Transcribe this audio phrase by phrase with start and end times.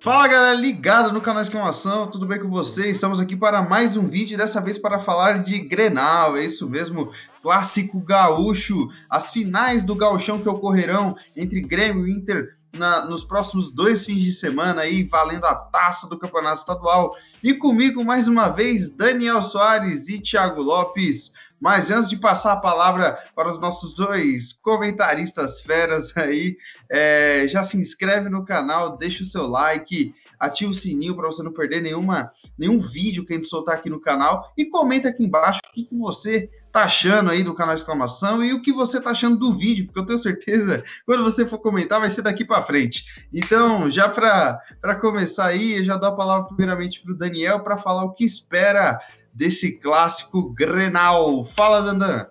[0.00, 2.96] Fala galera, ligado no canal Exclamação, tudo bem com vocês?
[2.96, 7.12] Estamos aqui para mais um vídeo, dessa vez para falar de Grenal, é isso mesmo,
[7.40, 13.70] clássico gaúcho, as finais do gauchão que ocorrerão entre Grêmio e Inter na, nos próximos
[13.70, 17.14] dois fins de semana aí, valendo a taça do Campeonato Estadual.
[17.42, 21.32] E comigo mais uma vez, Daniel Soares e Thiago Lopes.
[21.60, 26.56] Mas antes de passar a palavra para os nossos dois comentaristas feras aí,
[26.90, 31.42] é, já se inscreve no canal, deixa o seu like, ativa o sininho para você
[31.42, 35.24] não perder nenhuma, nenhum vídeo que a gente soltar aqui no canal e comenta aqui
[35.24, 39.00] embaixo o que, que você tá achando aí do canal exclamação e o que você
[39.00, 42.44] tá achando do vídeo, porque eu tenho certeza quando você for comentar vai ser daqui
[42.44, 43.26] para frente.
[43.32, 47.78] Então, já para começar aí, eu já dou a palavra primeiramente para o Daniel para
[47.78, 49.00] falar o que espera
[49.36, 51.44] desse clássico Grenal.
[51.44, 52.26] Fala, Dandan.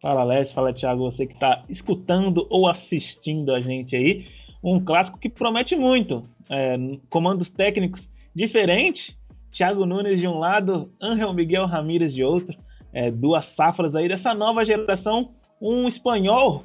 [0.00, 0.52] Fala, Alex.
[0.52, 1.10] Fala, Thiago.
[1.10, 4.26] Você que está escutando ou assistindo a gente aí.
[4.62, 6.28] Um clássico que promete muito.
[6.50, 6.76] É,
[7.08, 8.06] comandos técnicos
[8.36, 9.16] diferentes.
[9.50, 12.56] Thiago Nunes de um lado, Angel Miguel Ramírez de outro.
[12.92, 15.30] É, duas safras aí dessa nova geração.
[15.60, 16.64] Um espanhol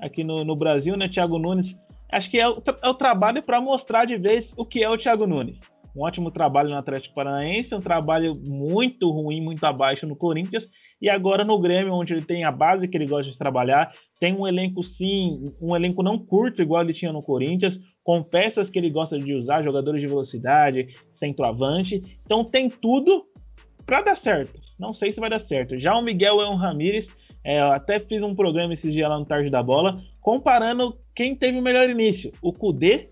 [0.00, 1.08] aqui no, no Brasil, né?
[1.08, 1.74] Thiago Nunes.
[2.10, 4.96] Acho que é o, é o trabalho para mostrar de vez o que é o
[4.96, 5.58] Thiago Nunes
[5.98, 10.68] um ótimo trabalho no Atlético Paranaense, um trabalho muito ruim, muito abaixo no Corinthians,
[11.02, 14.32] e agora no Grêmio, onde ele tem a base que ele gosta de trabalhar, tem
[14.32, 18.78] um elenco sim, um elenco não curto, igual ele tinha no Corinthians, com peças que
[18.78, 23.24] ele gosta de usar, jogadores de velocidade, centroavante, então tem tudo
[23.84, 24.60] para dar certo.
[24.78, 25.78] Não sei se vai dar certo.
[25.80, 27.08] Já o Miguel é um Ramírez,
[27.44, 31.34] é, eu até fiz um programa esses dias lá no Tarde da Bola, comparando quem
[31.34, 33.06] teve o melhor início, o Cudê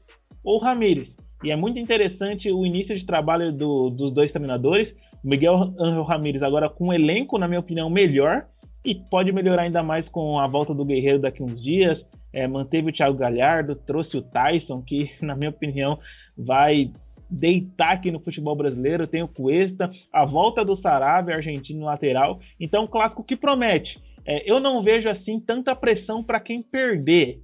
[0.45, 1.26] ou o Ramírez.
[1.45, 4.95] E é muito interessante o início de trabalho do, dos dois treinadores.
[5.23, 8.47] O Miguel Angel Ramírez agora com um elenco, na minha opinião, melhor.
[8.84, 12.05] E pode melhorar ainda mais com a volta do Guerreiro daqui uns dias.
[12.33, 15.98] É, manteve o Thiago Galhardo, trouxe o Tyson, que, na minha opinião,
[16.37, 16.91] vai
[17.28, 19.06] deitar aqui no futebol brasileiro.
[19.06, 22.41] Tem o Cuesta, a volta do Saravia, argentino lateral.
[22.59, 23.99] Então, um clássico que promete.
[24.25, 27.41] É, eu não vejo assim tanta pressão para quem perder,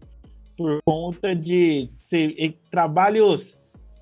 [0.57, 3.57] por conta de ser, trabalhos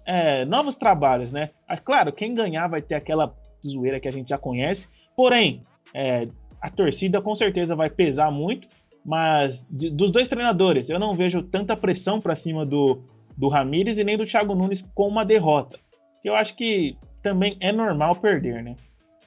[0.04, 1.50] é, novos trabalhos, né?
[1.68, 3.34] Ah, claro, quem ganhar vai ter aquela
[3.66, 5.62] zoeira que a gente já conhece, porém,
[5.94, 6.28] é,
[6.60, 8.68] a torcida com certeza vai pesar muito,
[9.04, 13.02] mas de, dos dois treinadores, eu não vejo tanta pressão para cima do,
[13.36, 15.78] do Ramires e nem do Thiago Nunes com uma derrota.
[16.24, 18.76] Eu acho que também é normal perder, né?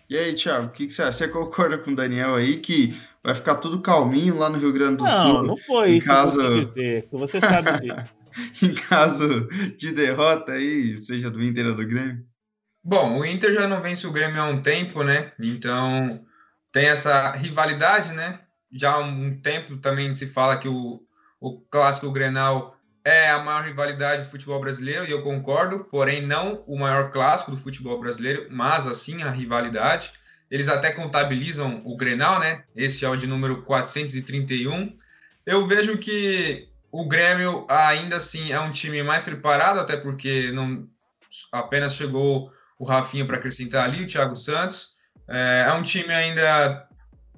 [0.10, 1.14] E aí, Thiago, o que, que, você acha?
[1.14, 4.98] Você concorda com o Daniel aí que vai ficar tudo calminho lá no Rio Grande
[4.98, 5.34] do não, Sul?
[5.34, 6.40] Não, não foi isso caso...
[6.40, 8.14] que eu dizer, você sabe disso.
[8.62, 12.26] em caso de derrota aí, seja do Inter ou do Grêmio?
[12.84, 15.32] Bom, o Inter já não vence o Grêmio há um tempo, né?
[15.40, 16.26] Então
[16.72, 18.40] tem essa rivalidade, né?
[18.72, 21.02] Já há um tempo também se fala que o,
[21.40, 26.64] o clássico Grenal é a maior rivalidade do futebol brasileiro, e eu concordo, porém não
[26.66, 30.12] o maior clássico do futebol brasileiro, mas assim a rivalidade.
[30.50, 32.64] Eles até contabilizam o Grenal, né?
[32.76, 34.96] Esse é o de número 431.
[35.46, 40.88] Eu vejo que o Grêmio ainda assim é um time mais preparado, até porque não
[41.52, 44.90] apenas chegou o Rafinha para acrescentar ali, o Thiago Santos.
[45.28, 46.88] É, é, um time ainda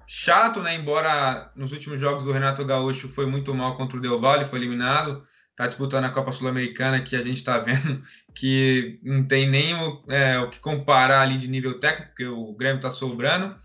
[0.05, 0.75] chato, né?
[0.75, 4.59] Embora nos últimos jogos do Renato Gaúcho foi muito mal contra o Del Valle, foi
[4.59, 5.25] eliminado.
[5.51, 8.03] Está disputando a Copa Sul-Americana, que a gente está vendo
[8.35, 12.51] que não tem nem o, é, o, que comparar ali de nível técnico, porque o
[12.55, 13.55] Grêmio está sobrando.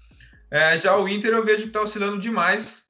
[0.52, 2.89] É, já o Inter eu vejo que está oscilando demais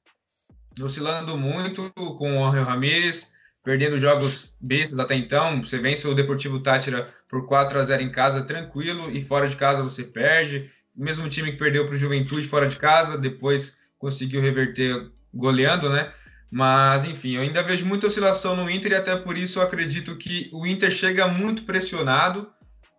[0.82, 3.32] oscilando muito com o Angel Ramírez,
[3.62, 5.62] perdendo jogos bestas até então.
[5.62, 9.56] Você vence o Deportivo Tátira por 4 a 0 em casa, tranquilo, e fora de
[9.56, 10.70] casa você perde.
[10.96, 15.88] O mesmo time que perdeu para o Juventude fora de casa, depois conseguiu reverter goleando,
[15.88, 16.12] né?
[16.50, 20.16] Mas, enfim, eu ainda vejo muita oscilação no Inter e até por isso eu acredito
[20.16, 22.50] que o Inter chega muito pressionado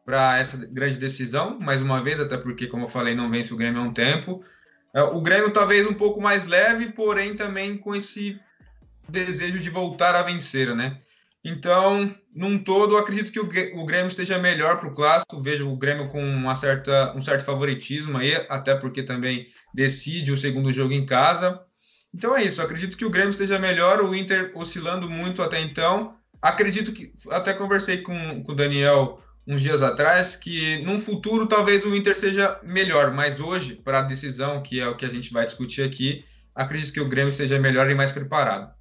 [0.06, 3.58] para essa grande decisão, mais uma vez, até porque, como eu falei, não vence o
[3.58, 4.44] Grêmio há um tempo.
[4.94, 8.40] É, o Grêmio talvez um pouco mais leve, porém também com esse
[9.08, 11.00] desejo de voltar a vencer, né?
[11.44, 15.42] Então, num todo, acredito que o Grêmio esteja melhor para o clássico.
[15.42, 20.38] Vejo o Grêmio com uma certa, um certo favoritismo aí, até porque também decide o
[20.38, 21.60] segundo jogo em casa.
[22.14, 22.62] Então é isso.
[22.62, 26.16] Acredito que o Grêmio esteja melhor, o Inter oscilando muito até então.
[26.40, 31.84] Acredito que até conversei com, com o Daniel uns dias atrás que num futuro talvez
[31.86, 35.34] o Inter seja melhor, mas hoje, para a decisão, que é o que a gente
[35.34, 36.24] vai discutir aqui,
[36.56, 38.74] acredito que o Grêmio seja melhor e mais preparado.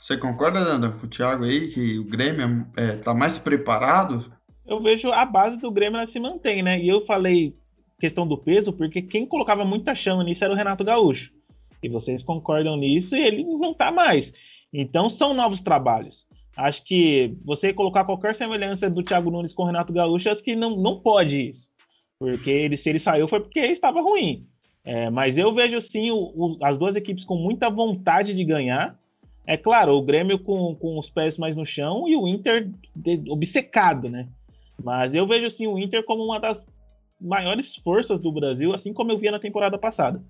[0.00, 4.30] Você concorda, Nanda, com o Thiago aí, que o Grêmio está é, tá mais preparado?
[4.66, 6.78] Eu vejo a base do Grêmio ela se mantém, né?
[6.78, 7.54] E eu falei
[7.98, 11.30] questão do peso, porque quem colocava muita chama nisso era o Renato Gaúcho.
[11.82, 14.30] E vocês concordam nisso e ele não tá mais.
[14.72, 16.26] Então são novos trabalhos.
[16.56, 20.54] Acho que você colocar qualquer semelhança do Thiago Nunes com o Renato Gaúcho, acho que
[20.54, 21.68] não, não pode isso.
[22.18, 24.46] Porque ele, se ele saiu foi porque estava ruim.
[24.84, 28.96] É, mas eu vejo sim o, o, as duas equipes com muita vontade de ganhar.
[29.46, 33.22] É claro, o Grêmio com, com os pés mais no chão e o Inter de,
[33.28, 34.28] obcecado, né?
[34.82, 36.64] Mas eu vejo sim o Inter como uma das
[37.20, 40.22] maiores forças do Brasil, assim como eu via na temporada passada.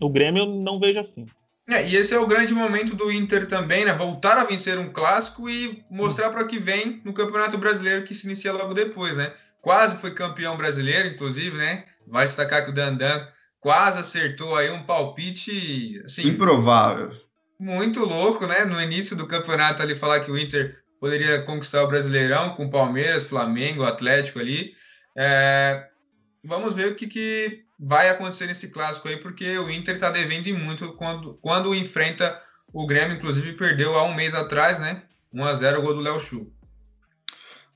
[0.00, 1.26] O Grêmio eu não vejo assim.
[1.70, 3.92] É, e esse é o grande momento do Inter também, né?
[3.92, 8.12] Voltar a vencer um clássico e mostrar para o que vem no Campeonato Brasileiro que
[8.12, 9.30] se inicia logo depois, né?
[9.60, 11.84] Quase foi campeão brasileiro, inclusive, né?
[12.08, 13.24] Vai destacar que o Dandan
[13.60, 17.12] quase acertou aí um palpite assim, improvável.
[17.58, 18.64] Muito louco, né?
[18.64, 23.28] No início do campeonato ali falar que o Inter poderia conquistar o Brasileirão com Palmeiras,
[23.28, 24.72] Flamengo, Atlético ali.
[25.16, 25.86] É...
[26.42, 30.52] Vamos ver o que, que vai acontecer nesse clássico aí, porque o Inter está devendo
[30.58, 32.38] muito quando, quando enfrenta
[32.72, 35.02] o Grêmio, inclusive perdeu há um mês atrás, né?
[35.32, 36.52] 1 a 0 o gol do Léo Chu.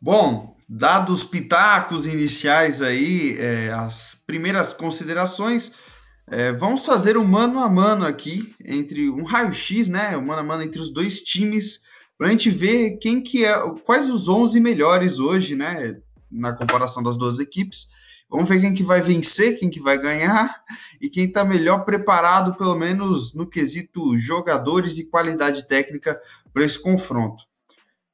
[0.00, 5.72] Bom, dados pitacos iniciais aí, é, as primeiras considerações,
[6.26, 10.16] é, vamos fazer um mano a mano aqui, entre um raio-x, né?
[10.16, 11.80] Um mano a mano entre os dois times,
[12.18, 15.96] para a gente ver quem que é, quais os 11 melhores hoje, né?
[16.30, 17.88] Na comparação das duas equipes.
[18.34, 20.60] Vamos ver quem que vai vencer, quem que vai ganhar
[21.00, 26.20] e quem está melhor preparado, pelo menos no quesito jogadores e qualidade técnica
[26.52, 27.44] para esse confronto.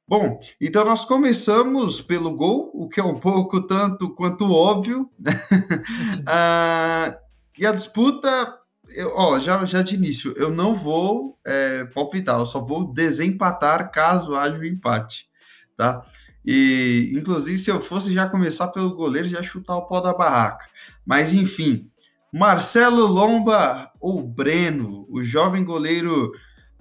[0.07, 5.09] Bom, então nós começamos pelo gol, o que é um pouco tanto quanto óbvio.
[5.17, 5.33] Né?
[6.27, 7.17] ah,
[7.57, 8.59] e a disputa,
[8.93, 13.91] eu, ó, já, já de início, eu não vou é, palpitar, eu só vou desempatar
[13.91, 15.27] caso haja um empate,
[15.75, 16.05] tá?
[16.45, 20.67] E, inclusive, se eu fosse já começar pelo goleiro, já chutar o pó da barraca.
[21.05, 21.89] Mas, enfim,
[22.33, 26.31] Marcelo Lomba ou Breno, o jovem goleiro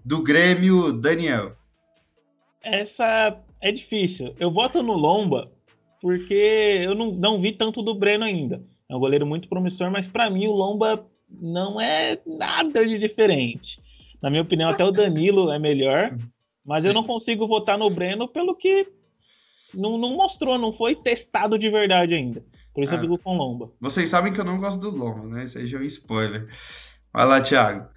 [0.04, 1.56] do Grêmio, Daniel.
[2.62, 4.34] Essa é difícil.
[4.38, 5.50] Eu voto no Lomba
[6.00, 8.62] porque eu não, não vi tanto do Breno ainda.
[8.88, 13.78] É um goleiro muito promissor, mas para mim o Lomba não é nada de diferente.
[14.20, 16.16] Na minha opinião, até o Danilo é melhor,
[16.64, 16.88] mas Sim.
[16.88, 18.86] eu não consigo votar no Breno pelo que
[19.74, 22.42] não, não mostrou, não foi testado de verdade ainda.
[22.74, 22.96] Por isso é.
[22.96, 23.70] eu fico com Lomba.
[23.80, 25.44] Vocês sabem que eu não gosto do Lomba, né?
[25.44, 26.48] Isso aí já é um spoiler.
[27.12, 27.88] Vai lá, Thiago.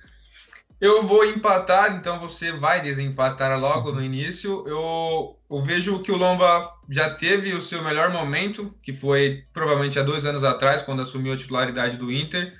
[0.81, 4.65] Eu vou empatar, então você vai desempatar logo no início.
[4.67, 9.97] Eu, eu, vejo que o Lomba já teve o seu melhor momento, que foi provavelmente
[9.97, 12.53] há dois anos atrás, quando assumiu a titularidade do Inter.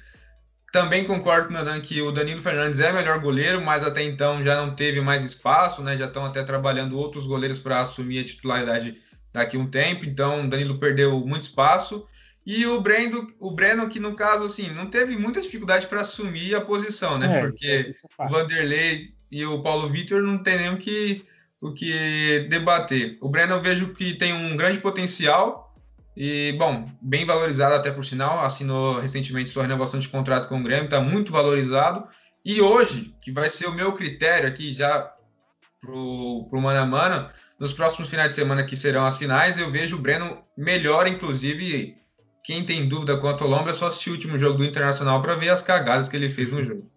[0.73, 4.59] Também concordo com o que o Danilo Fernandes é melhor goleiro, mas até então já
[4.59, 5.95] não teve mais espaço, né?
[5.95, 8.99] Já estão até trabalhando outros goleiros para assumir a titularidade
[9.31, 10.03] daqui a um tempo.
[10.03, 12.07] Então, o Danilo perdeu muito espaço.
[12.43, 16.55] E o Brendo, o Breno, que no caso, assim, não teve muita dificuldade para assumir
[16.55, 17.37] a posição, né?
[17.37, 21.23] É, Porque é o Vanderlei e o Paulo Vitor não tem nem o que,
[21.61, 23.19] o que debater.
[23.21, 25.62] O Breno eu vejo que tem um grande potencial
[26.15, 28.39] e, bom, bem valorizado até por sinal.
[28.39, 32.07] Assinou recentemente sua renovação de contrato com o Grêmio, está muito valorizado.
[32.45, 35.11] E hoje, que vai ser o meu critério aqui já
[35.79, 37.29] pro, pro Mano a Mano,
[37.59, 41.95] nos próximos finais de semana que serão as finais, eu vejo o Breno melhor, inclusive
[42.43, 45.35] quem tem dúvida quanto ao Lomba é só assistir o último jogo do Internacional para
[45.35, 46.91] ver as cagadas que ele fez no jogo.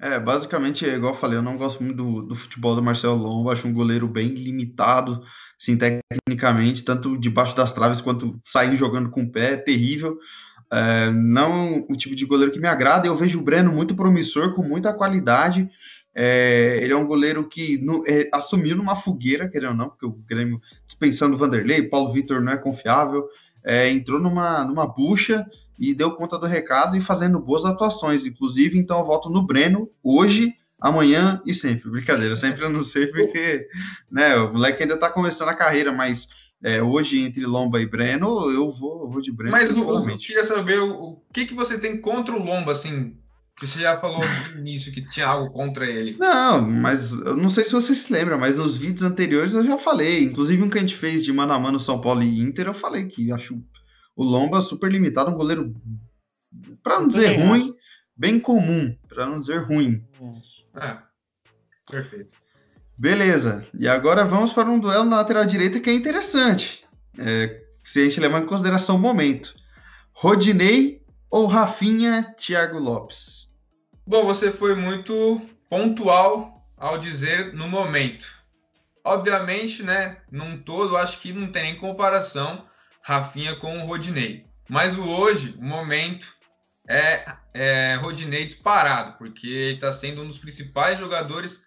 [0.00, 3.52] É, basicamente, igual eu falei, eu não gosto muito do, do futebol do Marcelo Lomba,
[3.52, 5.22] acho um goleiro bem limitado,
[5.60, 10.18] assim, tecnicamente, tanto debaixo das traves quanto saindo jogando com o pé, é terrível.
[10.72, 14.54] É, não o tipo de goleiro que me agrada, eu vejo o Breno muito promissor,
[14.54, 15.68] com muita qualidade.
[16.14, 20.06] É, ele é um goleiro que no, é, assumiu numa fogueira, querendo ou não, porque
[20.06, 23.28] o Grêmio, dispensando Vanderlei, Paulo Vitor não é confiável
[23.64, 25.46] é, entrou numa, numa bucha
[25.78, 28.26] e deu conta do recado e fazendo boas atuações.
[28.26, 31.90] Inclusive, então eu voto no Breno hoje, amanhã e sempre.
[31.90, 33.66] Brincadeira, sempre eu não sei porque
[34.10, 36.28] né, o moleque ainda está começando a carreira, mas
[36.62, 39.52] é, hoje entre Lomba e Breno, eu vou, eu vou de Breno.
[39.52, 43.16] Mas o, eu queria saber o, o, que, que você tem contra o Lomba, assim,
[43.58, 44.20] você já falou
[44.52, 46.16] no início que tinha algo contra ele.
[46.18, 49.76] Não, mas eu não sei se você se lembra, mas nos vídeos anteriores eu já
[49.76, 50.24] falei.
[50.24, 52.74] Inclusive um que a gente fez de mano a mano São Paulo e Inter, eu
[52.74, 53.62] falei que acho
[54.16, 55.74] o Lomba super limitado, um goleiro,
[56.82, 57.74] para não dizer ruim,
[58.16, 60.04] bem comum, para não dizer ruim.
[60.20, 60.49] É,
[61.90, 62.34] perfeito.
[62.96, 66.84] Beleza, e agora vamos para um duelo na lateral direita que é interessante.
[67.18, 69.54] É, se a gente levar em consideração o momento.
[70.12, 73.48] Rodinei ou Rafinha Thiago Lopes?
[74.06, 78.28] Bom, você foi muito pontual ao dizer no momento.
[79.04, 82.66] Obviamente, né, num todo, acho que não tem nem comparação
[83.02, 84.44] Rafinha com o Rodinei.
[84.68, 86.34] Mas o hoje, o momento,
[86.90, 91.62] é, é Rodinei disparado, porque ele está sendo um dos principais jogadores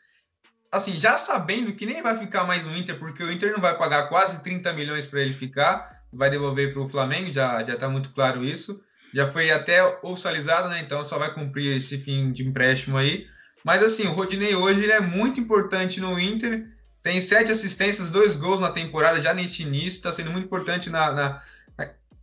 [0.70, 3.78] assim, já sabendo que nem vai ficar mais no Inter, porque o Inter não vai
[3.78, 7.88] pagar quase 30 milhões para ele ficar, vai devolver para o Flamengo, já já está
[7.88, 8.82] muito claro isso.
[9.14, 10.82] Já foi até oficializado, né?
[10.82, 13.28] Então só vai cumprir esse fim de empréstimo aí.
[13.64, 16.68] Mas assim, o Rodinei hoje ele é muito importante no Inter.
[17.02, 21.12] Tem sete assistências, dois gols na temporada já nesse início, está sendo muito importante na,
[21.12, 21.42] na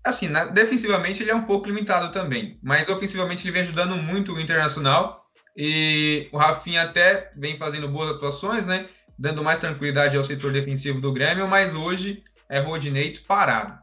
[0.05, 4.33] assim, na, defensivamente ele é um pouco limitado também, mas ofensivamente ele vem ajudando muito
[4.35, 5.21] o Internacional
[5.57, 8.87] e o Rafinha até vem fazendo boas atuações, né?
[9.19, 13.79] Dando mais tranquilidade ao setor defensivo do Grêmio, mas hoje é Rodinei disparado.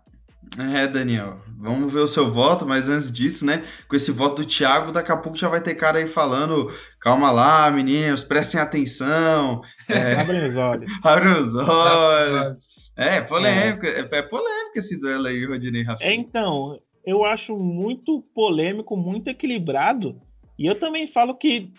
[0.57, 4.47] É, Daniel, vamos ver o seu voto, mas antes disso, né, com esse voto do
[4.47, 9.61] Thiago, daqui a pouco já vai ter cara aí falando, calma lá, meninos, prestem atenção.
[9.89, 10.91] É, abrem os olhos.
[11.01, 12.86] Abrem os olhos.
[12.97, 16.09] É, polêmico, é, é polêmico esse duelo aí, Rodinei Rafinha.
[16.09, 20.19] É, então, eu acho muito polêmico, muito equilibrado,
[20.57, 21.71] e eu também falo que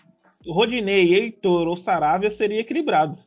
[0.47, 3.17] Rodinei, Heitor ou Saravia seria equilibrado.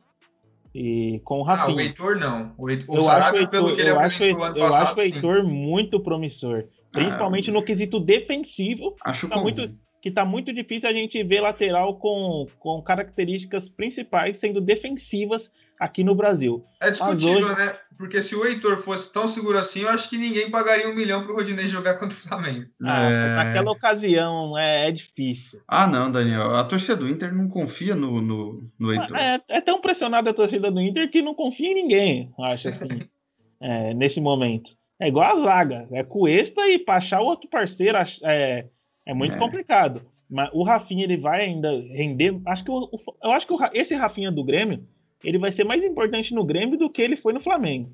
[0.73, 1.67] E com o Rafinha.
[1.67, 2.55] Ah, o Heitor não.
[2.57, 5.01] O, Heitor, o Saravia, Heitor, pelo que ele apresentou ano eu passado, Eu acho o
[5.01, 5.47] Heitor sim.
[5.47, 6.63] muito promissor.
[6.91, 8.95] Principalmente ah, no quesito defensivo.
[9.05, 9.71] Acho tá muito,
[10.01, 15.43] que tá muito difícil a gente ver lateral com, com características principais sendo defensivas
[15.83, 16.63] aqui no Brasil.
[16.81, 17.55] É discutível, hoje...
[17.55, 17.75] né?
[17.97, 21.23] Porque se o Heitor fosse tão seguro assim, eu acho que ninguém pagaria um milhão
[21.23, 22.65] pro Rodinei jogar contra o Flamengo.
[22.81, 23.35] Ah, é...
[23.35, 25.61] Naquela ocasião é, é, difícil.
[25.67, 26.55] Ah, não, Daniel.
[26.55, 29.17] A torcida do Inter não confia no, no, no Heitor.
[29.17, 32.99] É, é tão pressionada a torcida do Inter que não confia em ninguém, acho assim,
[33.61, 34.71] é, nesse momento.
[34.99, 35.87] É igual a zaga.
[35.91, 38.65] É Cuesta e pra achar outro parceiro é,
[39.05, 39.37] é muito é.
[39.37, 40.01] complicado.
[40.29, 42.41] Mas o Rafinha ele vai ainda render.
[42.47, 42.89] Acho que o,
[43.21, 44.83] eu acho que o, esse Rafinha do Grêmio
[45.23, 47.89] ele vai ser mais importante no Grêmio do que ele foi no Flamengo.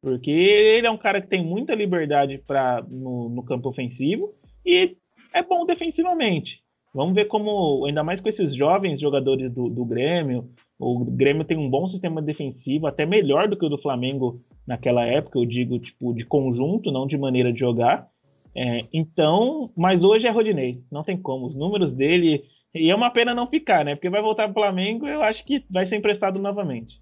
[0.00, 4.32] Porque ele é um cara que tem muita liberdade pra, no, no campo ofensivo
[4.64, 4.96] e
[5.32, 6.60] é bom defensivamente.
[6.94, 10.48] Vamos ver como, ainda mais com esses jovens jogadores do, do Grêmio,
[10.78, 15.04] o Grêmio tem um bom sistema defensivo, até melhor do que o do Flamengo naquela
[15.04, 18.06] época, eu digo, tipo, de conjunto, não de maneira de jogar.
[18.54, 21.46] É, então, mas hoje é Rodinei, não tem como.
[21.46, 22.44] Os números dele,
[22.74, 23.94] e é uma pena não ficar, né?
[23.94, 27.00] Porque vai voltar para o Flamengo eu acho que vai ser emprestado novamente.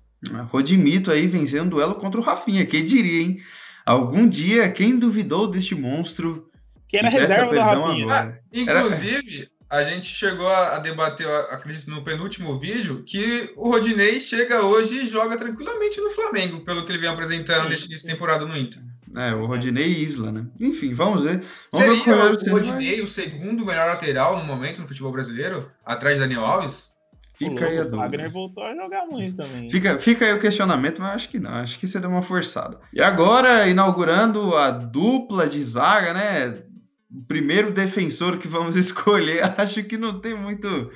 [0.50, 3.38] Rodimito aí vencendo um duelo contra o Rafinha, quem diria, hein?
[3.84, 6.50] Algum dia, quem duvidou deste monstro?
[6.88, 8.06] Que era reserva do Rafinha.
[8.10, 9.80] Ah, inclusive, era...
[9.80, 15.06] a gente chegou a debater, acredito, no penúltimo vídeo, que o Rodinei chega hoje e
[15.06, 18.82] joga tranquilamente no Flamengo, pelo que ele vem apresentando neste início de temporada no Inter.
[19.16, 20.46] É, o Rodinei Isla, né?
[20.60, 21.42] Enfim, vamos ver.
[21.72, 25.70] Vamos Seria ver o, o Rodinei o segundo melhor lateral no momento no futebol brasileiro,
[25.84, 26.94] atrás de Daniel Alves?
[27.36, 27.96] Fica aí a dúvida.
[27.96, 29.70] O Wagner voltou a jogar muito também.
[29.70, 31.50] Fica, fica aí o questionamento, mas acho que não.
[31.50, 32.78] Acho que você deu uma forçada.
[32.92, 36.62] E agora, inaugurando a dupla de zaga, né?
[37.10, 40.90] O primeiro defensor que vamos escolher, acho que não tem muito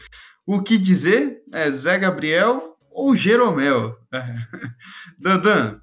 [0.46, 1.42] o que dizer.
[1.52, 3.98] É Zé Gabriel ou Jeromel?
[5.18, 5.80] Dandan,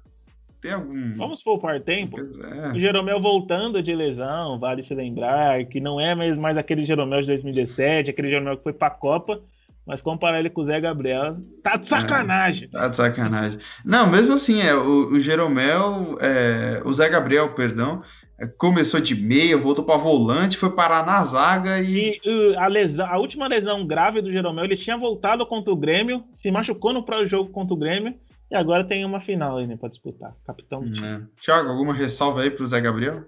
[0.60, 1.16] tem algum.
[1.16, 2.18] Vamos poupar tempo.
[2.18, 2.72] É.
[2.72, 7.20] O Jeromel voltando de lesão, vale se lembrar, que não é mais, mais aquele Jeromel
[7.20, 9.40] de 2017, aquele Jeromel que foi pra Copa,
[9.86, 12.64] mas comparar ele com o Zé Gabriel, tá de sacanagem.
[12.64, 13.58] É, tá de sacanagem.
[13.84, 18.02] Não, mesmo assim, é, o, o Jeromel, é, o Zé Gabriel, perdão,
[18.40, 22.20] é, começou de meia, voltou para volante, foi parar na zaga e.
[22.24, 26.24] e a, lesão, a última lesão grave do Jeromel, ele tinha voltado contra o Grêmio,
[26.34, 28.14] se machucou no próprio jogo contra o Grêmio
[28.50, 30.34] e agora tem uma final aí, né, pra disputar.
[30.46, 31.06] Capitão do time.
[31.06, 31.20] É.
[31.42, 33.24] Thiago, alguma ressalva aí pro Zé Gabriel?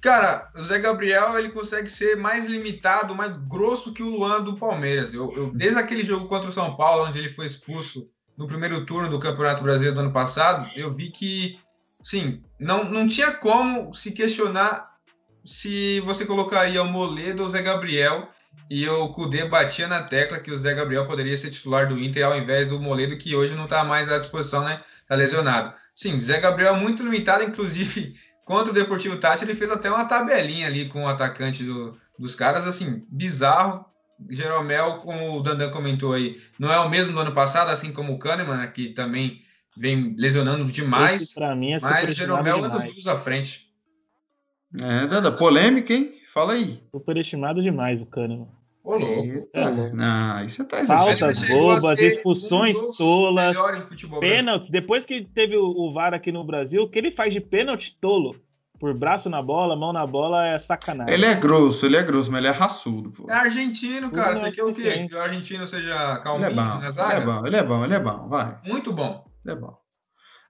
[0.00, 4.56] Cara, o Zé Gabriel ele consegue ser mais limitado, mais grosso que o Luan do
[4.56, 5.14] Palmeiras.
[5.14, 8.84] Eu, eu, desde aquele jogo contra o São Paulo, onde ele foi expulso no primeiro
[8.84, 11.58] turno do Campeonato Brasileiro do ano passado, eu vi que,
[12.02, 14.94] sim, não, não tinha como se questionar
[15.44, 18.28] se você colocaria o Moledo ou o Zé Gabriel
[18.68, 22.26] e o Cudê batia na tecla que o Zé Gabriel poderia ser titular do Inter
[22.26, 24.80] ao invés do Moledo, que hoje não está mais à disposição, né?
[25.02, 25.76] Está lesionado.
[25.94, 29.90] Sim, o Zé Gabriel é muito limitado, inclusive contra o Deportivo Tati, ele fez até
[29.90, 33.84] uma tabelinha ali com o atacante do, dos caras, assim, bizarro.
[34.30, 38.14] Jeromel, como o Dandan comentou aí, não é o mesmo do ano passado, assim como
[38.14, 39.42] o Kahneman, né, que também
[39.76, 41.34] vem lesionando demais.
[41.56, 43.70] Mim é mas o Jeromel é dos à frente.
[44.80, 46.14] É, Dandan, polêmica, hein?
[46.32, 46.82] Fala aí.
[46.90, 48.55] Superestimado demais o Kahneman.
[48.86, 49.48] Ô, louco.
[49.52, 53.56] É, não, isso tá Faltas bobas, expulsões um tolas,
[54.20, 54.70] pênalti.
[54.70, 58.36] Depois que teve o, VAR aqui no Brasil, o que ele faz de pênalti tolo?
[58.78, 61.12] Por braço na bola, mão na bola, é sacanagem.
[61.12, 63.10] Ele é grosso, ele é grosso, mas ele é raçudo.
[63.10, 63.28] Pô.
[63.28, 64.36] É argentino, cara.
[64.36, 65.08] Você quer o quê?
[65.08, 67.16] Que o argentino seja calminho ele é bom, na zaga?
[67.16, 68.58] Ele é bom, ele é bom, ele é bom, vai.
[68.66, 69.24] Muito bom.
[69.44, 69.74] Ele é bom.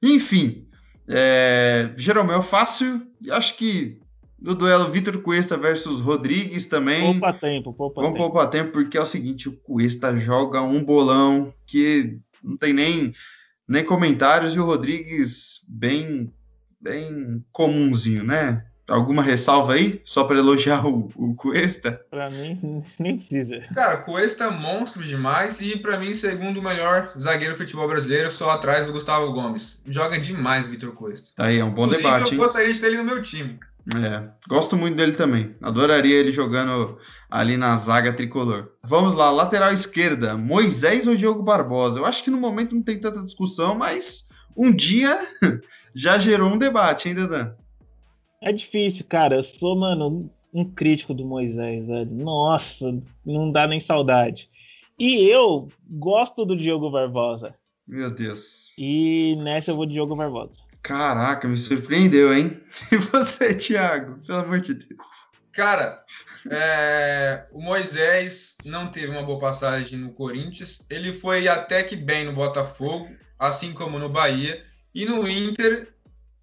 [0.03, 0.69] Enfim,
[1.09, 3.01] é, Jeromel fácil,
[3.31, 4.01] acho que
[4.47, 7.19] no duelo Vitor Cuesta versus Rodrigues também.
[7.19, 8.31] Poupa tempo, poupa Vamos tempo.
[8.31, 13.13] poupar tempo, porque é o seguinte: o Cuesta joga um bolão que não tem nem,
[13.67, 16.33] nem comentários, e o Rodrigues bem,
[16.81, 18.65] bem comumzinho, né?
[18.89, 20.01] Alguma ressalva aí?
[20.05, 22.01] Só para elogiar o, o Cuesta?
[22.09, 23.67] Para mim, nem precisa.
[23.75, 28.31] Cara, Cuesta é monstro demais e para mim, segundo o melhor zagueiro do futebol brasileiro,
[28.31, 29.83] só atrás do Gustavo Gomes.
[29.89, 31.31] Joga demais Vitor Cuesta.
[31.35, 32.27] Tá aí, é um bom Inclusive, debate.
[32.27, 32.39] Eu hein?
[32.39, 33.59] gostaria de ter ele no meu time.
[33.95, 35.55] É, gosto muito dele também.
[35.63, 36.99] Adoraria ele jogando
[37.31, 38.73] ali na zaga tricolor.
[38.83, 42.01] Vamos lá, lateral esquerda, Moisés ou Diogo Barbosa?
[42.01, 45.17] Eu acho que no momento não tem tanta discussão, mas um dia
[45.95, 47.55] já gerou um debate, hein, Dedan?
[48.43, 49.37] É difícil, cara.
[49.37, 52.11] Eu sou, mano, um crítico do Moisés, velho.
[52.11, 52.87] Nossa,
[53.25, 54.49] não dá nem saudade.
[54.99, 57.55] E eu gosto do Diogo Barbosa.
[57.87, 58.73] Meu Deus.
[58.77, 60.66] E nessa eu vou de Diogo Barbosa.
[60.87, 62.63] Caraca, me surpreendeu, hein?
[62.93, 64.21] E você, Thiago?
[64.25, 65.09] Pelo amor de Deus.
[65.51, 66.05] Cara,
[66.49, 70.87] é, o Moisés não teve uma boa passagem no Corinthians.
[70.89, 74.63] Ele foi até que bem no Botafogo, assim como no Bahia.
[74.95, 75.93] E no Inter,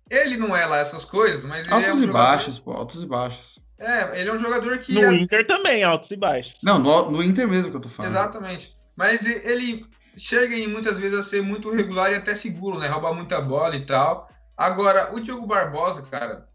[0.09, 2.27] ele não é lá essas coisas, mas ele altos é um e jogador...
[2.27, 3.59] baixos, pô, altos e baixos.
[3.79, 4.93] É, ele é um jogador que.
[4.93, 5.13] No é...
[5.13, 6.53] Inter também, altos e baixos.
[6.62, 8.12] Não, no, no, Inter mesmo que eu tô falando.
[8.12, 8.75] Exatamente.
[8.93, 9.85] Mas ele
[10.17, 12.88] chega em muitas vezes a ser muito regular e até seguro, né?
[12.88, 14.29] Roubar muita bola e tal.
[14.55, 16.48] Agora, o Diogo Barbosa, cara,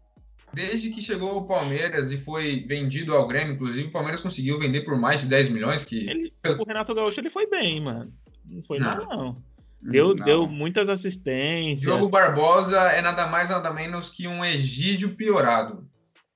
[0.53, 4.81] desde que chegou ao Palmeiras e foi vendido ao Grêmio, inclusive, o Palmeiras conseguiu vender
[4.81, 5.85] por mais de 10 milhões.
[5.85, 6.09] Que...
[6.09, 8.11] Ele, o Renato Gaúcho ele foi bem, mano.
[8.45, 8.87] Não foi não.
[8.87, 9.49] mal, não.
[9.81, 11.79] Deu, deu muitas assistências.
[11.79, 15.87] Diogo Barbosa é nada mais nada menos que um Egídio piorado.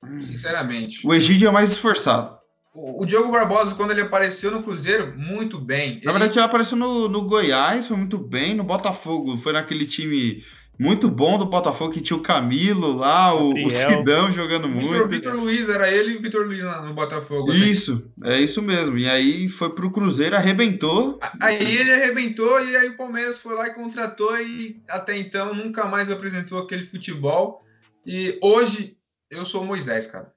[0.04, 0.20] Hum.
[0.20, 1.06] Sinceramente.
[1.06, 2.38] O Egídio é mais esforçado.
[2.74, 6.02] O, o Diogo Barbosa, quando ele apareceu no Cruzeiro, muito bem.
[6.04, 8.56] Na verdade, ele apareceu no, no Goiás, foi muito bem.
[8.56, 10.42] No Botafogo, foi naquele time
[10.80, 15.08] muito bom do Botafogo, que tinha o Camilo lá, o, o Sidão jogando Victor, muito.
[15.08, 17.52] Vitor Luiz, era ele e o Vitor Luiz no Botafogo.
[17.52, 17.58] Né?
[17.58, 18.98] Isso, é isso mesmo.
[18.98, 21.20] E aí foi pro Cruzeiro, arrebentou.
[21.40, 25.86] Aí ele arrebentou e aí o Palmeiras foi lá e contratou e até então nunca
[25.86, 27.64] mais apresentou aquele futebol.
[28.06, 28.98] E hoje
[29.30, 30.32] eu sou Moisés, cara.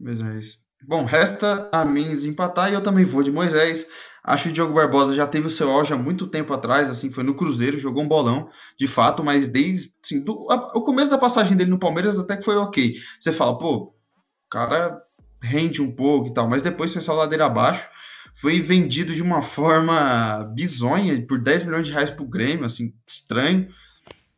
[0.00, 0.58] Moisés.
[0.84, 3.86] Bom, resta a mim desempatar e eu também vou de Moisés.
[4.24, 7.10] Acho que o Diogo Barbosa já teve o seu auge há muito tempo atrás, assim,
[7.10, 11.10] foi no Cruzeiro, jogou um bolão, de fato, mas desde assim, do, a, o começo
[11.10, 12.94] da passagem dele no Palmeiras até que foi ok.
[13.18, 13.92] Você fala, pô,
[14.48, 15.02] cara
[15.42, 17.88] rende um pouco e tal, mas depois foi só ladeira abaixo.
[18.34, 23.68] Foi vendido de uma forma bizonha, por 10 milhões de reais pro Grêmio, assim, estranho.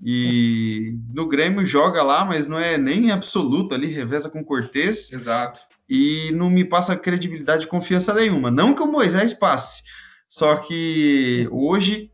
[0.03, 5.12] E no Grêmio joga lá, mas não é nem absoluto ali, reveza com Cortez.
[5.12, 8.51] Exato e não me passa credibilidade e confiança nenhuma.
[8.51, 9.83] Não que o Moisés passe,
[10.29, 12.11] só que hoje,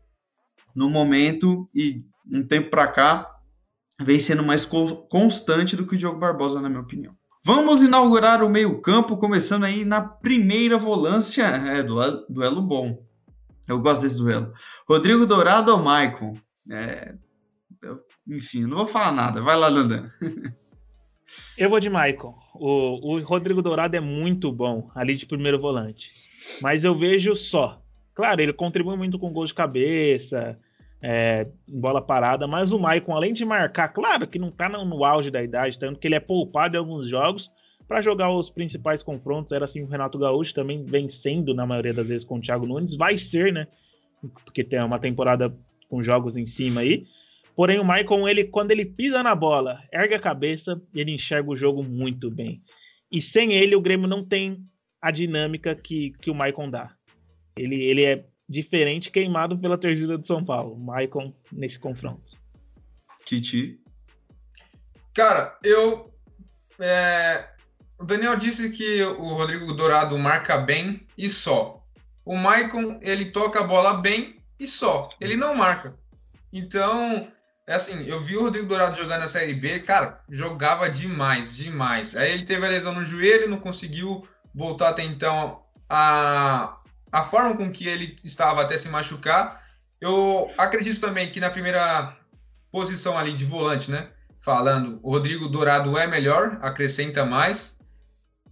[0.75, 3.29] no momento e um tempo para cá,
[3.99, 7.15] vem sendo mais constante do que o Diogo Barbosa, na minha opinião.
[7.43, 11.43] Vamos inaugurar o meio-campo, começando aí na primeira volância.
[11.43, 13.03] É, duelo, duelo bom.
[13.67, 14.53] Eu gosto desse duelo.
[14.87, 16.37] Rodrigo Dourado ou Maicon?
[16.69, 17.15] É,
[18.27, 19.41] enfim, não vou falar nada.
[19.41, 20.11] Vai lá, Landan.
[21.57, 22.37] Eu vou de Maicon.
[22.63, 26.07] O, o Rodrigo Dourado é muito bom ali de primeiro volante.
[26.61, 27.81] Mas eu vejo só.
[28.13, 30.59] Claro, ele contribui muito com gol de cabeça,
[31.01, 35.03] é, bola parada, mas o Maicon, além de marcar, claro que não está no, no,
[35.03, 37.49] auge da idade, tanto que ele é poupado em alguns jogos
[37.87, 39.51] para jogar os principais confrontos.
[39.51, 42.95] Era assim o Renato Gaúcho também vencendo na maioria das vezes com o Thiago Nunes.
[42.95, 43.65] Vai ser, né?
[44.45, 45.51] Porque tem uma temporada
[45.89, 47.07] com jogos em cima aí.
[47.61, 51.55] Porém, o Maicon, ele, quando ele pisa na bola, ergue a cabeça, ele enxerga o
[51.55, 52.59] jogo muito bem.
[53.11, 54.65] E sem ele, o Grêmio não tem
[54.99, 56.91] a dinâmica que, que o Maicon dá.
[57.55, 60.75] Ele, ele é diferente, queimado pela torcida do São Paulo.
[60.75, 62.35] Maicon nesse confronto.
[63.27, 63.79] Titi.
[65.13, 66.11] Cara, eu.
[66.79, 67.47] É,
[67.99, 71.85] o Daniel disse que o Rodrigo Dourado marca bem e só.
[72.25, 75.09] O Maicon, ele toca a bola bem e só.
[75.21, 75.95] Ele não marca.
[76.51, 77.31] Então,
[77.67, 82.15] é assim, eu vi o Rodrigo Dourado jogando na Série B, cara, jogava demais, demais.
[82.15, 86.77] Aí ele teve a lesão no joelho, não conseguiu voltar até então a,
[87.11, 89.61] a forma com que ele estava até se machucar.
[89.99, 92.17] Eu acredito também que na primeira
[92.71, 94.09] posição ali de volante, né?
[94.39, 97.77] Falando, o Rodrigo Dourado é melhor, acrescenta mais.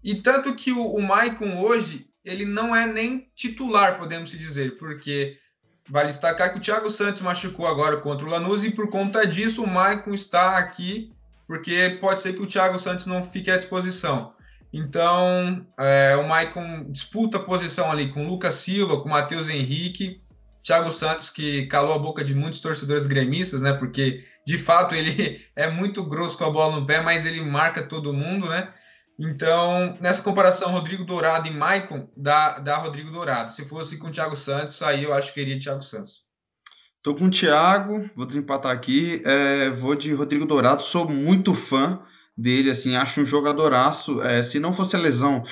[0.03, 5.37] E tanto que o, o Maicon hoje, ele não é nem titular, podemos dizer, porque
[5.89, 9.63] Vale destacar que o Thiago Santos machucou agora contra o Lanús e por conta disso
[9.63, 11.11] o Maicon está aqui,
[11.47, 14.33] porque pode ser que o Thiago Santos não fique à disposição.
[14.71, 19.49] Então, é, o Maicon disputa a posição ali com o Lucas Silva, com o Matheus
[19.49, 20.21] Henrique,
[20.61, 23.73] Thiago Santos, que calou a boca de muitos torcedores gremistas, né?
[23.73, 27.81] Porque de fato ele é muito grosso com a bola no pé, mas ele marca
[27.81, 28.71] todo mundo, né?
[29.19, 33.51] Então, nessa comparação, Rodrigo Dourado e Maicon, dá, dá Rodrigo Dourado.
[33.51, 36.23] Se fosse com o Thiago Santos, aí eu acho que iria Thiago Santos.
[37.03, 39.21] Tô com o Thiago, vou desempatar aqui.
[39.25, 42.01] É, vou de Rodrigo Dourado, sou muito fã
[42.37, 44.21] dele, assim, acho um jogadoraço.
[44.21, 45.43] É, se não fosse a lesão,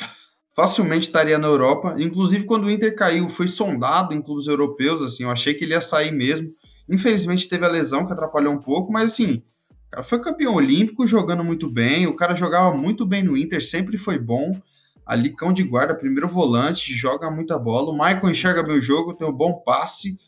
[0.55, 1.93] facilmente estaria na Europa.
[1.97, 5.73] Inclusive, quando o Inter caiu, foi sondado em clubes europeus, assim, eu achei que ele
[5.73, 6.49] ia sair mesmo.
[6.89, 9.43] Infelizmente teve a lesão que atrapalhou um pouco, mas assim,
[9.89, 13.97] cara foi campeão olímpico jogando muito bem, o cara jogava muito bem no Inter, sempre
[13.97, 14.59] foi bom.
[15.05, 17.91] Ali, cão de guarda, primeiro volante, joga muita bola.
[17.91, 20.19] O Michael enxerga bem o jogo, tem um bom passe,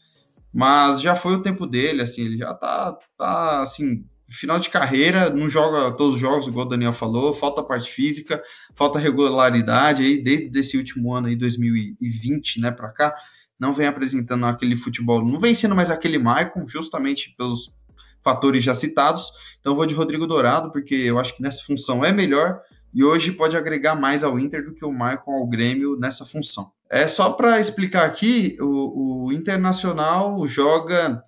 [0.53, 5.29] mas já foi o tempo dele, assim, ele já tá, tá assim, final de carreira,
[5.29, 8.41] não joga todos os jogos, igual o Daniel falou, falta parte física,
[8.73, 13.15] falta regularidade aí, desde esse último ano aí, 2020, né, para cá,
[13.59, 17.73] não vem apresentando aquele futebol, não vem sendo mais aquele Maicon, justamente pelos
[18.23, 19.32] fatores já citados.
[19.60, 22.60] Então vou de Rodrigo Dourado, porque eu acho que nessa função é melhor
[22.93, 26.71] e hoje pode agregar mais ao Inter do que o Maicon ao Grêmio nessa função.
[26.89, 31.23] É só para explicar aqui, o, o Internacional joga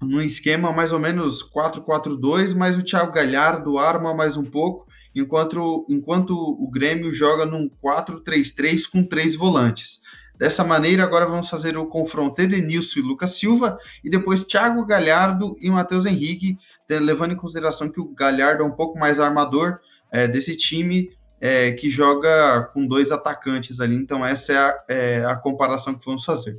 [0.00, 5.86] num esquema mais ou menos 4-4-2, mas o Thiago Galhardo arma mais um pouco, enquanto,
[5.88, 10.00] enquanto o Grêmio joga num 4-3-3 com três volantes.
[10.36, 15.56] Dessa maneira, agora vamos fazer o confronto Edenilson e Lucas Silva, e depois Thiago Galhardo
[15.60, 19.78] e Matheus Henrique, levando em consideração que o Galhardo é um pouco mais armador
[20.10, 23.94] é, desse time, é, que joga com dois atacantes ali.
[23.94, 26.58] Então, essa é a, é a comparação que vamos fazer.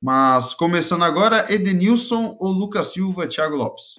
[0.00, 3.98] Mas, começando agora, Edenilson ou Lucas Silva, Thiago Lopes?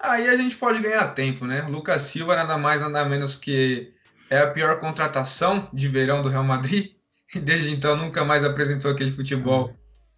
[0.00, 1.62] Aí a gente pode ganhar tempo, né?
[1.62, 3.92] Lucas Silva, nada mais, nada menos que
[4.30, 6.97] é a pior contratação de verão do Real Madrid
[7.42, 9.74] desde então nunca mais apresentou aquele futebol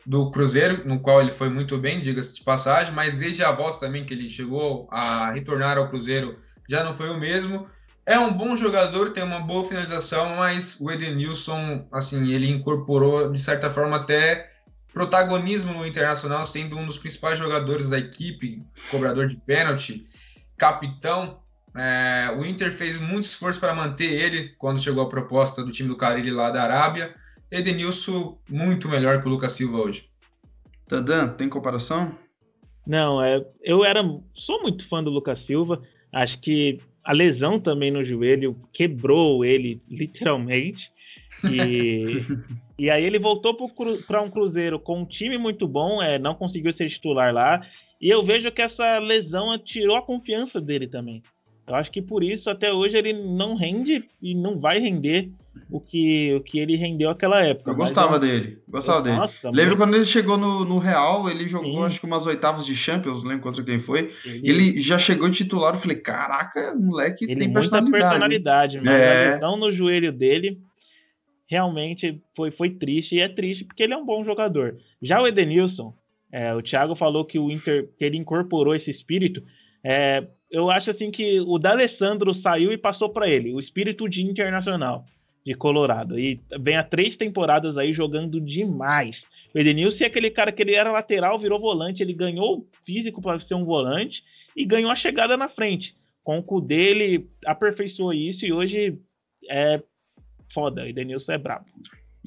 [0.07, 3.81] do Cruzeiro, no qual ele foi muito bem, diga-se de passagem, mas desde a volta
[3.81, 7.68] também que ele chegou a retornar ao Cruzeiro, já não foi o mesmo.
[8.07, 13.38] É um bom jogador, tem uma boa finalização, mas o Edenilson, assim, ele incorporou de
[13.38, 14.51] certa forma até
[14.92, 20.07] protagonismo no Internacional, sendo um dos principais jogadores da equipe, cobrador de pênalti,
[20.57, 21.40] capitão,
[21.74, 25.88] é, o Inter fez muito esforço para manter ele quando chegou a proposta do time
[25.88, 27.14] do Carilli lá da Arábia.
[27.50, 30.09] Edenilson muito melhor que o Lucas Silva hoje.
[30.88, 32.16] Tadan, tem comparação?
[32.87, 34.02] Não, é, eu era
[34.35, 35.80] sou muito fã do Lucas Silva.
[36.12, 40.90] Acho que a lesão também no joelho quebrou ele literalmente.
[41.48, 42.20] E,
[42.78, 43.56] e aí ele voltou
[44.06, 47.64] para um Cruzeiro com um time muito bom, é, não conseguiu ser titular lá.
[48.00, 51.22] E eu vejo que essa lesão tirou a confiança dele também.
[51.70, 55.30] Eu acho que por isso até hoje ele não rende e não vai render
[55.70, 57.70] o que, o que ele rendeu aquela época.
[57.70, 59.16] Eu gostava dele, gostava eu, dele.
[59.16, 61.85] Nossa, Lembro quando ele chegou no, no Real, ele jogou Sim.
[61.85, 64.11] acho que umas oitavas de Champions, não lembro contra quem foi.
[64.24, 67.90] Ele, ele já chegou titular, eu falei, caraca, moleque ele tem personalidade.
[67.90, 69.40] Muita personalidade, mas é.
[69.40, 70.59] a no joelho dele
[71.48, 74.76] realmente foi, foi triste, e é triste porque ele é um bom jogador.
[75.00, 75.94] Já o Edenilson,
[76.33, 79.42] é, o Thiago falou que o Inter, que ele incorporou esse espírito,
[79.85, 84.23] é, eu acho assim que o D'Alessandro saiu e passou para ele, o espírito de
[84.23, 85.07] internacional
[85.45, 86.19] de Colorado.
[86.19, 89.25] E vem há três temporadas aí jogando demais.
[89.55, 93.41] O Edenilson é aquele cara que ele era lateral, virou volante, ele ganhou físico para
[93.41, 94.23] ser um volante
[94.57, 95.95] e ganhou a chegada na frente.
[96.23, 98.99] Com o cu dele, aperfeiçoou isso e hoje
[99.49, 99.83] é
[100.53, 100.89] foda.
[100.89, 101.67] Edenilson é brabo.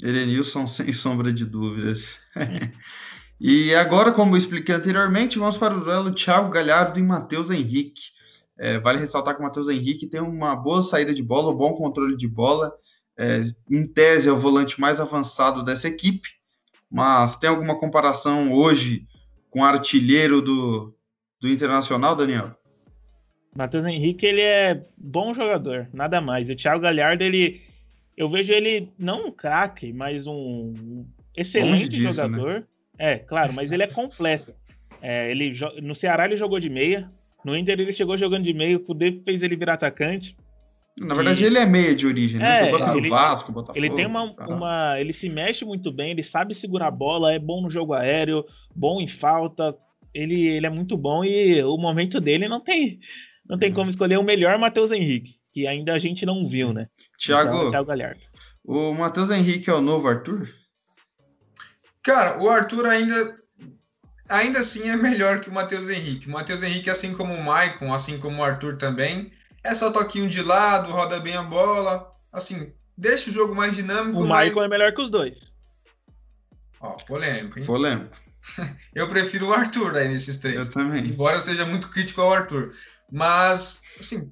[0.02, 2.20] Edenilson, sem sombra de dúvidas.
[3.46, 8.04] E agora, como eu expliquei anteriormente, vamos para o duelo Thiago Galhardo e Matheus Henrique.
[8.58, 11.74] É, vale ressaltar que o Matheus Henrique tem uma boa saída de bola, um bom
[11.74, 12.74] controle de bola.
[13.20, 16.30] É, em tese, é o volante mais avançado dessa equipe.
[16.90, 19.06] Mas tem alguma comparação hoje
[19.50, 20.96] com o artilheiro do,
[21.42, 22.56] do Internacional, Daniel?
[23.54, 26.50] Matheus Henrique, ele é bom jogador, nada mais.
[26.50, 27.62] O Thiago Galhardo, ele,
[28.16, 32.12] eu vejo ele não um craque, mas um excelente disso, né?
[32.14, 32.54] jogador.
[32.62, 32.64] Né?
[32.98, 34.54] É, claro, mas ele é completo.
[35.02, 37.10] É, ele, no Ceará ele jogou de meia,
[37.44, 40.36] no Inter ele chegou jogando de meio, o poder fez ele virar atacante.
[40.98, 41.48] Na verdade, e...
[41.48, 42.68] ele é meia de origem, né?
[42.68, 43.78] É, Você ele, Vasco, Botafogo.
[43.78, 45.00] Ele tem uma, uma.
[45.00, 48.46] Ele se mexe muito bem, ele sabe segurar a bola, é bom no jogo aéreo,
[48.76, 49.76] bom em falta.
[50.14, 53.00] Ele, ele é muito bom e o momento dele não tem,
[53.50, 56.88] não tem como escolher o melhor Matheus Henrique, que ainda a gente não viu, né?
[57.18, 58.22] Thiago, então, Thiago Galhardo.
[58.64, 60.48] O Matheus Henrique é o novo Arthur?
[62.04, 63.42] Cara, o Arthur ainda
[64.30, 66.28] ainda assim é melhor que o Matheus Henrique.
[66.28, 69.32] O Matheus Henrique, assim como o Maicon, assim como o Arthur também,
[69.64, 74.20] é só toquinho de lado, roda bem a bola, assim, deixa o jogo mais dinâmico.
[74.20, 74.30] O mas...
[74.30, 75.38] Maicon é melhor que os dois.
[76.82, 77.66] Ó, polêmico, hein?
[77.66, 78.16] Polêmico.
[78.94, 80.66] eu prefiro o Arthur aí nesses três.
[80.66, 81.06] Eu também.
[81.06, 82.74] Embora eu seja muito crítico ao Arthur.
[83.10, 84.30] Mas, assim,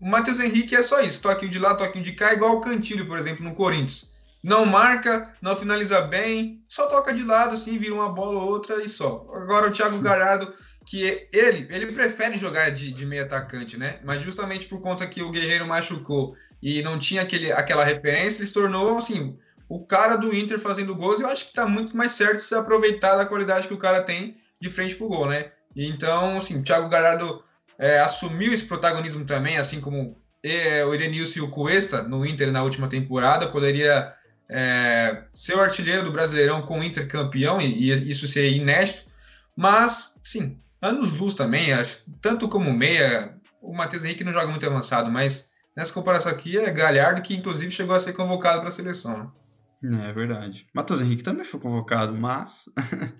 [0.00, 1.20] o Matheus Henrique é só isso.
[1.20, 4.11] Toquinho de lá, toquinho de cá, igual o Cantilho, por exemplo, no Corinthians
[4.42, 8.82] não marca, não finaliza bem, só toca de lado, assim, vira uma bola ou outra
[8.82, 9.26] e só.
[9.34, 10.52] Agora o Thiago Galhardo,
[10.84, 14.00] que ele, ele prefere jogar de, de meio atacante, né?
[14.02, 18.46] Mas justamente por conta que o Guerreiro machucou e não tinha aquele, aquela referência, ele
[18.48, 21.20] se tornou, assim, o cara do Inter fazendo gols.
[21.20, 24.36] Eu acho que tá muito mais certo se aproveitar da qualidade que o cara tem
[24.60, 25.52] de frente pro gol, né?
[25.74, 27.42] Então, assim, o Thiago Galhardo
[27.78, 32.50] é, assumiu esse protagonismo também, assim como é, o Edenilson e o Cuesta no Inter
[32.50, 34.14] na última temporada, poderia
[34.52, 39.04] é, ser o artilheiro do Brasileirão com o Inter campeão, e, e isso seria inédito,
[39.56, 44.66] mas, sim, anos luz também, acho, tanto como meia, o Matheus Henrique não joga muito
[44.66, 48.72] avançado, mas nessa comparação aqui é Galhardo, que inclusive chegou a ser convocado para a
[48.72, 49.32] seleção.
[49.82, 50.10] Né?
[50.10, 50.66] É verdade.
[50.72, 52.68] Matheus Henrique também foi convocado, mas.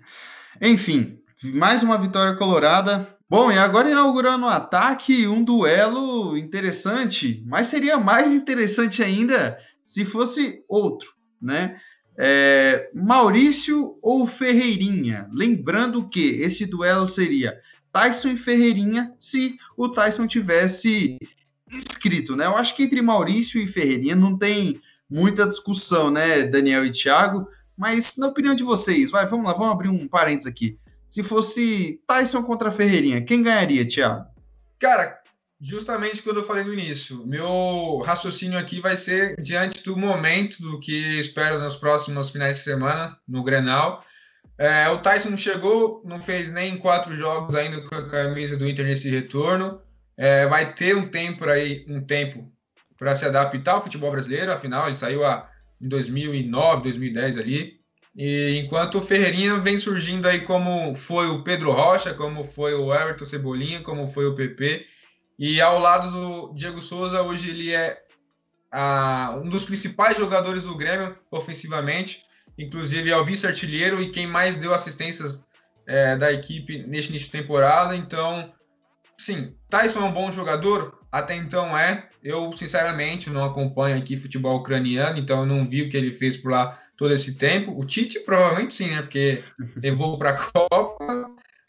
[0.61, 3.07] Enfim, mais uma vitória colorada.
[3.29, 10.05] Bom, e agora inaugurando o ataque, um duelo interessante, mas seria mais interessante ainda se
[10.05, 11.13] fosse outro,
[11.43, 11.79] né?
[12.17, 15.27] É, Maurício ou Ferreirinha?
[15.31, 17.59] Lembrando que esse duelo seria
[17.91, 21.17] Tyson e Ferreirinha se o Tyson tivesse
[21.71, 22.45] inscrito, né?
[22.45, 24.79] Eu acho que entre Maurício e Ferreirinha não tem
[25.09, 27.47] muita discussão, né, Daniel e Thiago?
[27.77, 30.77] Mas na opinião de vocês, vai, vamos lá, vamos abrir um parênteses aqui.
[31.09, 34.25] Se fosse Tyson contra Ferreirinha, quem ganharia, Thiago?
[34.79, 35.22] Cara,
[35.63, 40.77] justamente quando eu falei no início, meu raciocínio aqui vai ser diante do momento do
[40.77, 44.03] que espero nos próximos finais de semana no Grenal.
[44.57, 48.85] É, o Tyson chegou, não fez nem quatro jogos ainda com a camisa do Inter
[48.85, 49.81] nesse retorno.
[50.17, 52.51] É, vai ter um tempo aí, um tempo
[52.97, 55.49] para se adaptar ao futebol brasileiro, afinal ele saiu a,
[55.81, 57.79] em 2009, 2010 ali.
[58.15, 62.93] E enquanto o Ferreirinha vem surgindo aí como foi o Pedro Rocha, como foi o
[62.93, 64.85] Everton Cebolinha, como foi o PP,
[65.37, 68.03] e ao lado do Diego Souza, hoje ele é
[69.41, 72.25] um dos principais jogadores do Grêmio ofensivamente,
[72.57, 75.45] inclusive é o vice-artilheiro e quem mais deu assistências
[75.85, 77.95] é, da equipe neste início de temporada.
[77.95, 78.53] Então,
[79.17, 82.09] sim, Tyson é um bom jogador, até então é.
[82.23, 86.37] Eu, sinceramente, não acompanho aqui futebol ucraniano, então eu não vi o que ele fez
[86.37, 87.77] por lá todo esse tempo.
[87.77, 89.01] O Tite provavelmente sim, né?
[89.01, 89.43] Porque
[89.75, 90.92] levou para a Copa.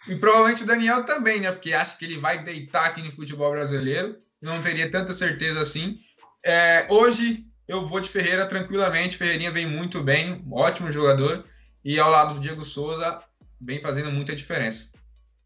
[0.08, 1.50] E provavelmente o Daniel também, né?
[1.50, 4.16] Porque acha que ele vai deitar aqui no futebol brasileiro.
[4.40, 5.98] Não teria tanta certeza assim.
[6.44, 9.16] É, hoje eu vou de Ferreira tranquilamente.
[9.16, 11.44] Ferreirinha vem muito bem, ótimo jogador.
[11.82, 13.20] E ao lado do Diego Souza,
[13.60, 14.92] vem fazendo muita diferença.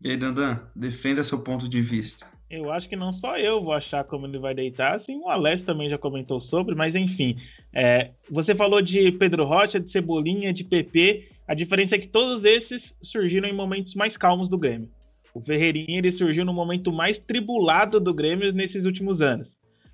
[0.00, 2.26] E aí, Dandan, defenda seu ponto de vista.
[2.50, 5.62] Eu acho que não só eu vou achar como ele vai deitar, assim, o Alex
[5.64, 7.36] também já comentou sobre, mas enfim.
[7.74, 11.28] É, você falou de Pedro Rocha, de Cebolinha, de PP.
[11.48, 14.90] A diferença é que todos esses surgiram em momentos mais calmos do Grêmio.
[15.34, 19.48] O Ferreirinha ele surgiu no momento mais tribulado do Grêmio nesses últimos anos.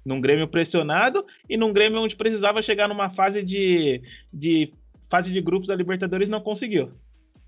[0.04, 4.72] Num Grêmio pressionado e num Grêmio onde precisava chegar numa fase de, de
[5.08, 6.90] fase de grupos da Libertadores não conseguiu.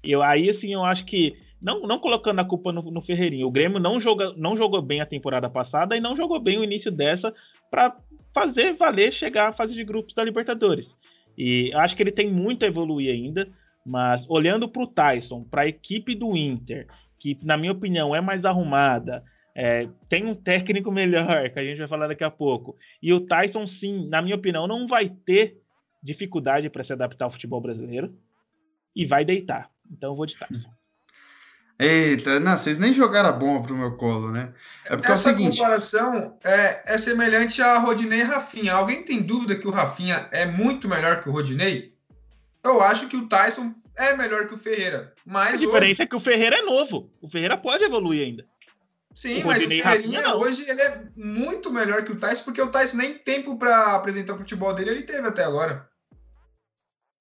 [0.05, 3.49] E aí, assim, eu acho que não, não colocando a culpa no, no Ferreirinho.
[3.49, 6.65] O Grêmio não, joga, não jogou bem a temporada passada e não jogou bem o
[6.65, 7.35] início dessa
[7.69, 7.97] para
[8.33, 10.87] fazer valer chegar à fase de grupos da Libertadores.
[11.37, 13.49] E acho que ele tem muito a evoluir ainda,
[13.87, 16.89] mas olhando para o Tyson, para a equipe do Inter,
[17.21, 19.23] que na minha opinião é mais arrumada,
[19.55, 23.21] é, tem um técnico melhor, que a gente vai falar daqui a pouco, e o
[23.21, 25.59] Tyson, sim, na minha opinião, não vai ter
[26.03, 28.13] dificuldade para se adaptar ao futebol brasileiro
[28.95, 29.71] e vai deitar.
[29.91, 30.69] Então eu vou de Tyson.
[31.79, 34.55] Eita, não, vocês nem jogaram a bomba pro meu colo, né?
[34.87, 35.59] É porque Essa é o seguinte...
[35.59, 38.73] comparação é, é semelhante a Rodinei e Rafinha.
[38.73, 41.96] Alguém tem dúvida que o Rafinha é muito melhor que o Rodinei?
[42.67, 45.15] Eu acho que o Tyson é melhor que o Ferreira.
[45.25, 46.03] Mas a diferença hoje...
[46.03, 47.11] é que o Ferreira é novo.
[47.21, 48.47] O Ferreira pode evoluir ainda.
[49.15, 52.71] Sim, o mas o Ferreirinha hoje ele é muito melhor que o Tyson, porque o
[52.71, 55.89] Tyson nem tempo para apresentar o futebol dele ele teve até agora.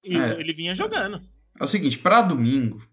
[0.04, 0.38] E é.
[0.38, 1.20] ele vinha jogando.
[1.58, 2.86] É o seguinte, para domingo,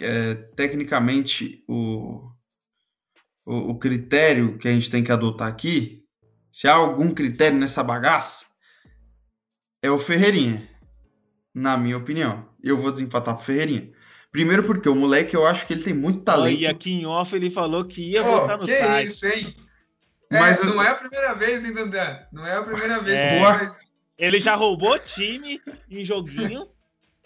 [0.00, 2.30] é, tecnicamente o,
[3.46, 6.04] o, o, critério que a gente tem que adotar aqui,
[6.52, 8.44] se há algum critério nessa bagaça,
[9.82, 10.67] é o Ferreirinha,
[11.58, 12.46] na minha opinião.
[12.62, 13.90] Eu vou desempatar pro Ferreirinha.
[14.30, 16.60] Primeiro porque o moleque, eu acho que ele tem muito talento.
[16.60, 19.06] E aqui em off ele falou que ia oh, no que site.
[19.06, 19.56] isso, hein?
[20.30, 20.82] É, Mas não eu...
[20.82, 22.18] é a primeira vez, hein, Dandan?
[22.32, 23.40] Não é a primeira vez é...
[24.18, 26.68] ele já roubou time em joguinho.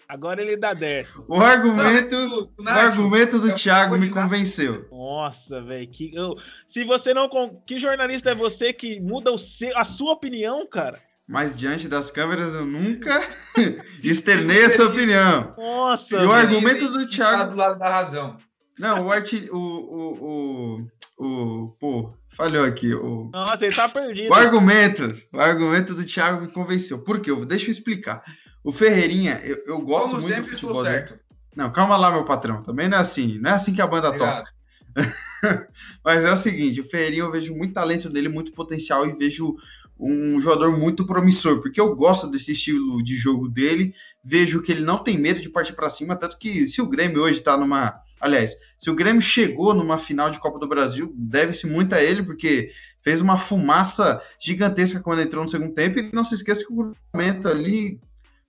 [0.07, 1.07] Agora ele dá 10.
[1.27, 4.87] O argumento, o argumento do Thiago me convenceu.
[4.91, 5.87] Nossa, velho.
[5.87, 6.37] Que, eu,
[6.71, 7.29] se você não.
[7.65, 11.01] Que jornalista é você que muda o seu, a sua opinião, cara?
[11.27, 13.25] Mas diante das câmeras eu nunca
[14.03, 15.53] externei essa opinião.
[15.57, 17.51] Nossa, E o argumento do Thiago.
[17.51, 18.37] do lado da razão.
[18.77, 19.47] Não, o, arti...
[19.51, 21.67] o, o, o, o.
[21.79, 22.93] Pô, falhou aqui.
[22.93, 24.29] O, Nossa, ele tá perdido.
[24.29, 25.15] o argumento.
[25.31, 26.99] O argumento do Thiago me convenceu.
[26.99, 27.31] Por quê?
[27.45, 28.21] Deixa eu explicar.
[28.63, 31.19] O Ferreirinha, eu, eu gosto Como muito do sempre, futebol estou certo.
[31.55, 32.63] Não, calma lá, meu patrão.
[32.63, 33.37] Também não é assim.
[33.39, 34.45] Não é assim que a banda Obrigado.
[34.45, 34.51] toca.
[36.03, 39.55] Mas é o seguinte, o Ferreirinha eu vejo muito talento nele, muito potencial e vejo
[40.03, 44.83] um jogador muito promissor, porque eu gosto desse estilo de jogo dele, vejo que ele
[44.83, 48.01] não tem medo de partir para cima, tanto que se o Grêmio hoje tá numa,
[48.19, 52.21] aliás, se o Grêmio chegou numa final de Copa do Brasil, deve-se muito a ele,
[52.21, 56.73] porque fez uma fumaça gigantesca quando entrou no segundo tempo, e não se esqueça que
[56.73, 57.99] o cruzamento ali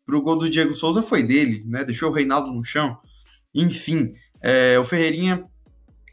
[0.05, 1.85] pro gol do Diego Souza foi dele, né?
[1.85, 2.99] Deixou o Reinaldo no chão.
[3.55, 5.45] Enfim, é, o Ferreirinha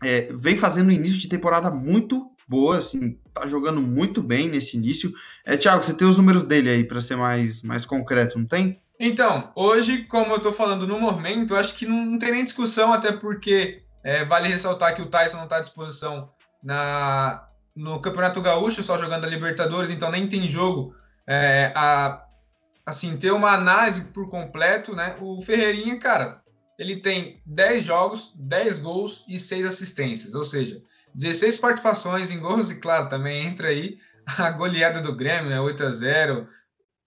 [0.03, 4.75] é, vem fazendo um início de temporada muito boa, assim, tá jogando muito bem nesse
[4.75, 5.13] início.
[5.45, 8.81] É, Thiago, você tem os números dele aí para ser mais, mais concreto, não tem?
[8.99, 12.91] Então, hoje, como eu tô falando no momento, acho que não, não tem nem discussão,
[12.91, 16.29] até porque é, vale ressaltar que o Tyson não está à disposição
[16.61, 20.93] na, no Campeonato Gaúcho, só jogando a Libertadores, então nem tem jogo
[21.25, 22.25] é, a
[22.85, 25.15] assim, ter uma análise por completo, né?
[25.21, 26.41] O Ferreirinha, cara,
[26.77, 30.81] ele tem 10 jogos, 10 gols e 6 assistências, ou seja,
[31.15, 33.99] 16 participações em gols e, claro, também entra aí
[34.37, 35.59] a goleada do Grêmio, né?
[35.59, 36.47] 8 a 0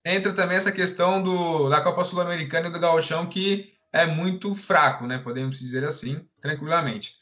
[0.06, 5.06] Entra também essa questão do, da Copa Sul-Americana e do Gauchão, que é muito fraco,
[5.06, 5.18] né?
[5.18, 7.16] Podemos dizer assim, tranquilamente.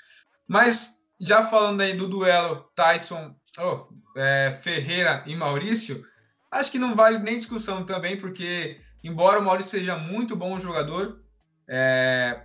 [0.49, 6.05] Mas, já falando aí do duelo Tyson, oh, é, Ferreira e Maurício,
[6.51, 11.23] acho que não vale nem discussão também, porque, embora o Maurício seja muito bom jogador,
[11.69, 12.43] é,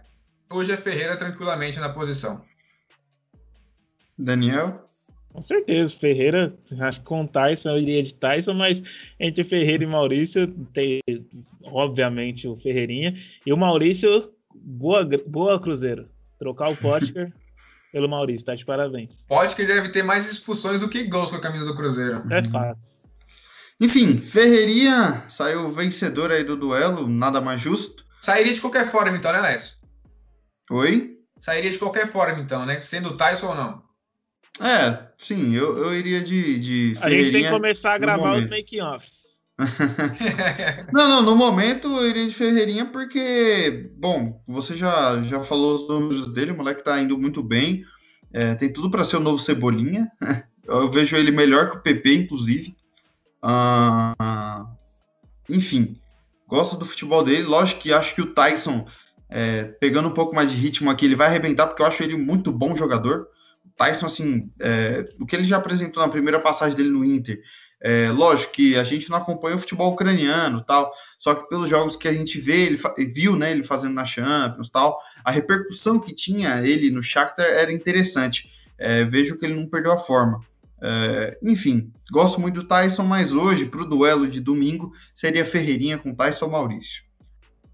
[0.51, 2.45] hoje é Ferreira tranquilamente na posição.
[4.17, 4.87] Daniel?
[5.37, 8.81] Com certeza, Ferreira, acho que com o Tyson eu iria de Tyson, mas
[9.19, 10.99] entre Ferreira e Maurício tem,
[11.63, 13.15] obviamente, o Ferreirinha.
[13.45, 16.09] E o Maurício, boa, boa Cruzeiro.
[16.39, 17.31] Trocar o Potker
[17.93, 19.11] pelo Maurício, tá de parabéns.
[19.59, 22.23] Ele deve ter mais expulsões do que gols com a camisa do Cruzeiro.
[22.31, 22.79] É fato.
[23.79, 28.03] Enfim, Ferreirinha saiu vencedor aí do duelo, nada mais justo.
[28.19, 29.77] Sairia de qualquer forma, então, né, Lécio?
[30.71, 31.19] Oi?
[31.39, 32.81] Sairia de qualquer forma, então, né?
[32.81, 33.86] Sendo o Tyson ou não.
[34.59, 38.31] É, sim, eu, eu iria de, de A gente tem que começar a no gravar
[38.33, 38.49] os momento.
[38.49, 39.17] making-offs.
[40.93, 45.89] Não, não, no momento eu iria de Ferreirinha porque, bom, você já, já falou os
[45.89, 47.83] números dele, o moleque tá indo muito bem,
[48.31, 50.11] é, tem tudo para ser o novo Cebolinha.
[50.67, 52.75] Eu vejo ele melhor que o PP, inclusive.
[53.41, 54.65] Ah,
[55.49, 55.95] enfim,
[56.45, 57.43] gosto do futebol dele.
[57.43, 58.85] Lógico que acho que o Tyson,
[59.29, 62.17] é, pegando um pouco mais de ritmo aqui, ele vai arrebentar, porque eu acho ele
[62.17, 63.27] muito bom jogador.
[63.77, 67.41] Tyson, assim, é, o que ele já apresentou na primeira passagem dele no Inter.
[67.79, 71.95] É, lógico que a gente não acompanha o futebol ucraniano tal, só que pelos jogos
[71.95, 72.79] que a gente vê, ele
[73.13, 77.71] viu, né, ele fazendo na Champions tal, a repercussão que tinha ele no Shakhtar era
[77.71, 78.49] interessante.
[78.79, 80.39] É, vejo que ele não perdeu a forma.
[80.81, 85.97] É, enfim, gosto muito do Tyson, mas hoje, para o duelo de domingo, seria Ferreirinha
[85.97, 87.03] com Tyson Maurício.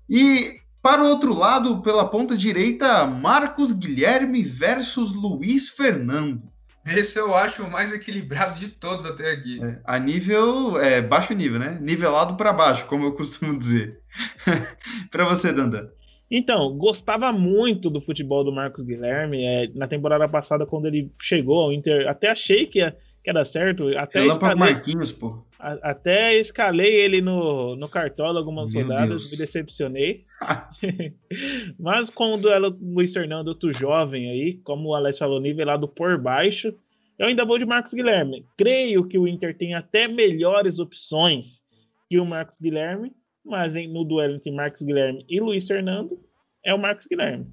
[0.10, 6.44] E para o outro lado, pela ponta direita, Marcos Guilherme versus Luiz Fernando.
[6.86, 9.64] Esse eu acho o mais equilibrado de todos até aqui.
[9.64, 11.78] É, a nível, é, baixo nível, né?
[11.82, 14.02] Nivelado para baixo, como eu costumo dizer.
[15.10, 15.88] para você, Dandan.
[16.30, 19.42] Então, gostava muito do futebol do Marcos Guilherme.
[19.46, 22.92] é, na temporada passada, quando ele chegou ao Inter, até achei que ia,
[23.24, 23.88] que ia dar certo.
[23.98, 25.46] Até Relâmpago escalei, Marquinhos, pô.
[25.72, 29.32] A- até escalei ele no, no Cartola algumas Meu rodadas, Deus.
[29.32, 30.26] me decepcionei.
[31.80, 36.18] Mas com o duelo Luiz Fernando, outro jovem aí, como o Alex falou, nivelado por
[36.18, 36.74] baixo,
[37.18, 38.46] eu ainda vou de Marcos Guilherme.
[38.58, 41.62] Creio que o Inter tem até melhores opções
[42.10, 43.12] que o Marcos Guilherme,
[43.46, 46.20] mas em- no duelo entre Marcos Guilherme e Luiz Fernando,
[46.66, 47.48] é o Marcos Guilherme.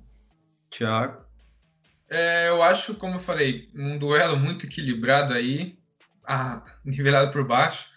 [0.70, 1.24] Thiago.
[2.08, 5.76] É, eu acho, como eu falei, um duelo muito equilibrado aí,
[6.26, 7.89] ah, nivelado por baixo.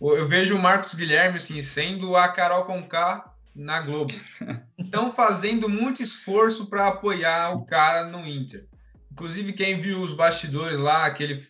[0.00, 4.14] Eu vejo o Marcos Guilherme assim, sendo a Carol Conká na Globo.
[4.78, 8.66] Estão fazendo muito esforço para apoiar o cara no Inter.
[9.10, 11.40] Inclusive, quem viu os bastidores lá, aquele.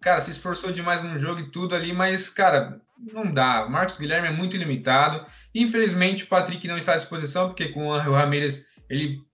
[0.00, 3.64] Cara, se esforçou demais no jogo e tudo ali, mas, cara, não dá.
[3.64, 5.24] O Marcos Guilherme é muito limitado.
[5.54, 9.24] Infelizmente, o Patrick não está à disposição, porque com o Angel Ramírez, ele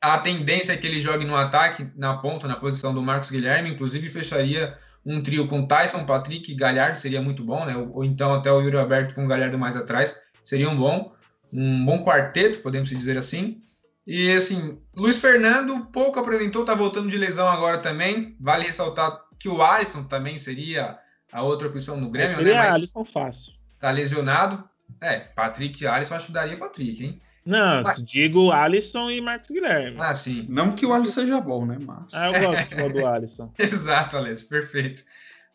[0.00, 3.70] a tendência é que ele jogue no ataque, na ponta, na posição do Marcos Guilherme,
[3.70, 7.76] inclusive fecharia um trio com Tyson, Patrick e Galhardo, seria muito bom, né?
[7.76, 11.12] Ou, ou então até o Yuri Alberto com o Galhardo mais atrás, seria um bom,
[11.52, 13.62] um bom quarteto, podemos dizer assim.
[14.06, 18.36] E assim, Luiz Fernando pouco apresentou, tá voltando de lesão agora também.
[18.38, 20.98] Vale ressaltar que o Alisson também seria
[21.32, 22.54] a outra opção no Grêmio, né?
[22.54, 23.52] Mas Alisson fácil.
[23.78, 24.64] tá lesionado.
[25.00, 27.20] É, Patrick e Alisson acho que daria Patrick, hein?
[27.44, 28.02] Não, Mas...
[28.04, 29.96] digo Alisson e Marcos Guilherme.
[30.00, 30.46] Ah, sim.
[30.48, 31.76] Não que o Alisson seja bom, né?
[31.78, 32.14] Mas...
[32.14, 33.52] Ah, eu gosto do Alisson.
[33.58, 35.02] Exato, Alisson, perfeito.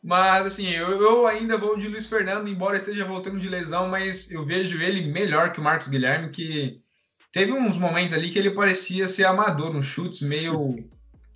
[0.01, 4.31] Mas, assim, eu, eu, ainda vou de Luiz Fernando, embora esteja voltando de lesão, mas
[4.31, 6.79] eu vejo ele melhor que o Marcos Guilherme, que
[7.31, 10.77] teve uns momentos ali que ele parecia ser amador, uns chutes meio,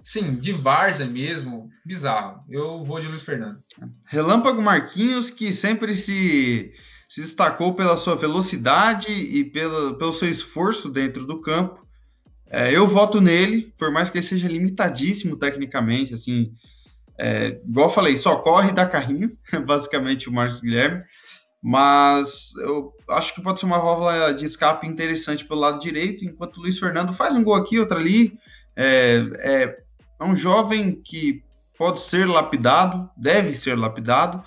[0.01, 2.41] sim, de várzea mesmo, bizarro.
[2.49, 3.61] Eu vou de Luiz Fernando.
[4.05, 6.73] Relâmpago Marquinhos, que sempre se,
[7.13, 11.85] se destacou pela sua velocidade e pelo, pelo seu esforço dentro do campo.
[12.49, 16.51] É, eu voto nele, por mais que ele seja limitadíssimo tecnicamente, assim,
[17.19, 21.03] é, igual falei, só corre e dá carrinho, basicamente o Marcos Guilherme.
[21.61, 26.57] Mas eu acho que pode ser uma válvula de escape interessante pelo lado direito, enquanto
[26.57, 28.39] o Luiz Fernando faz um gol aqui, outro ali.
[28.75, 29.77] É, é,
[30.19, 31.43] é um jovem que
[31.77, 34.43] pode ser lapidado, deve ser lapidado.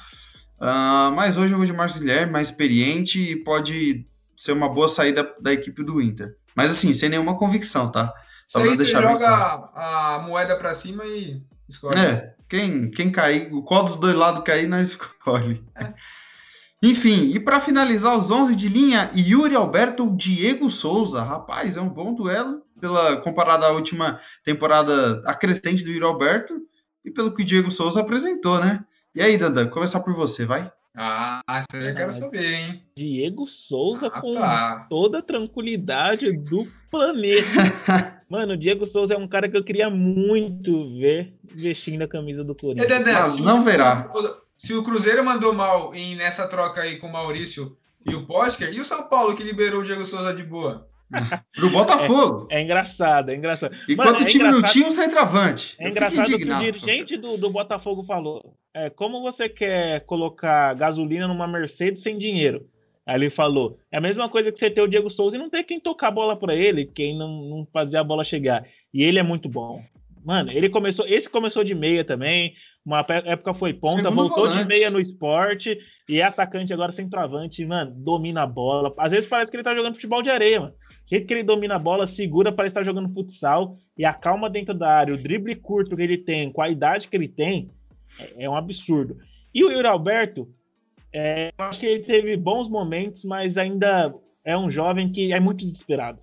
[0.60, 4.88] Uh, mas hoje eu vou de Marcos Guilherme, mais experiente e pode ser uma boa
[4.88, 6.36] saída da equipe do Inter.
[6.54, 8.12] Mas assim, sem nenhuma convicção, tá?
[8.46, 11.98] Só aí você joga a, a moeda para cima e escolhe.
[11.98, 15.62] É, quem, quem cair, qual dos dois lados cair, nós escolhe.
[15.74, 15.92] É.
[16.82, 21.22] Enfim, e para finalizar os 11 de linha, Yuri Alberto Diego Souza.
[21.22, 26.60] Rapaz, é um bom duelo pela comparada à última temporada acrescente do Yuri Alberto
[27.04, 28.84] e pelo que o Diego Souza apresentou, né?
[29.16, 30.70] E aí, Dandan, começar por você, vai?
[30.94, 32.82] Ah, isso eu quero saber, hein?
[32.94, 34.86] Diego Souza ah, com tá.
[34.90, 38.20] toda a tranquilidade do planeta.
[38.28, 42.44] Mano, o Diego Souza é um cara que eu queria muito ver vestindo a camisa
[42.44, 42.90] do Corinthians.
[42.90, 44.12] É, Dedé, se não verá.
[44.54, 48.70] Se o Cruzeiro mandou mal em, nessa troca aí com o Maurício e o Potker,
[48.70, 50.90] e o São Paulo que liberou o Diego Souza de boa?
[51.54, 52.48] Pro Botafogo.
[52.50, 53.74] É, é, engraçado, é engraçado.
[53.88, 55.74] Enquanto Mano, é o time não tinha um centroavante.
[55.78, 58.56] É engraçado que o dirigente do, do Botafogo falou.
[58.76, 62.66] É, como você quer colocar gasolina numa Mercedes sem dinheiro?
[63.06, 65.48] Aí ele falou: é a mesma coisa que você ter o Diego Souza e não
[65.48, 68.66] ter quem tocar a bola para ele, quem não, não fazer a bola chegar.
[68.92, 69.82] E ele é muito bom.
[70.22, 71.06] Mano, ele começou.
[71.08, 72.52] Esse começou de meia também.
[72.84, 74.62] Uma época foi ponta, Segundo voltou volante.
[74.62, 78.92] de meia no esporte e é atacante agora centroavante, mano, domina a bola.
[78.98, 80.72] Às vezes parece que ele tá jogando futebol de areia, mano.
[80.72, 84.12] O jeito que ele domina a bola, segura, parece estar tá jogando futsal e a
[84.12, 87.28] calma dentro da área, o drible curto que ele tem, com a idade que ele
[87.28, 87.70] tem,
[88.18, 89.16] é, é um absurdo.
[89.54, 90.48] E o Yuri Alberto,
[91.12, 95.40] é, eu acho que ele teve bons momentos, mas ainda é um jovem que é
[95.40, 96.20] muito desesperado.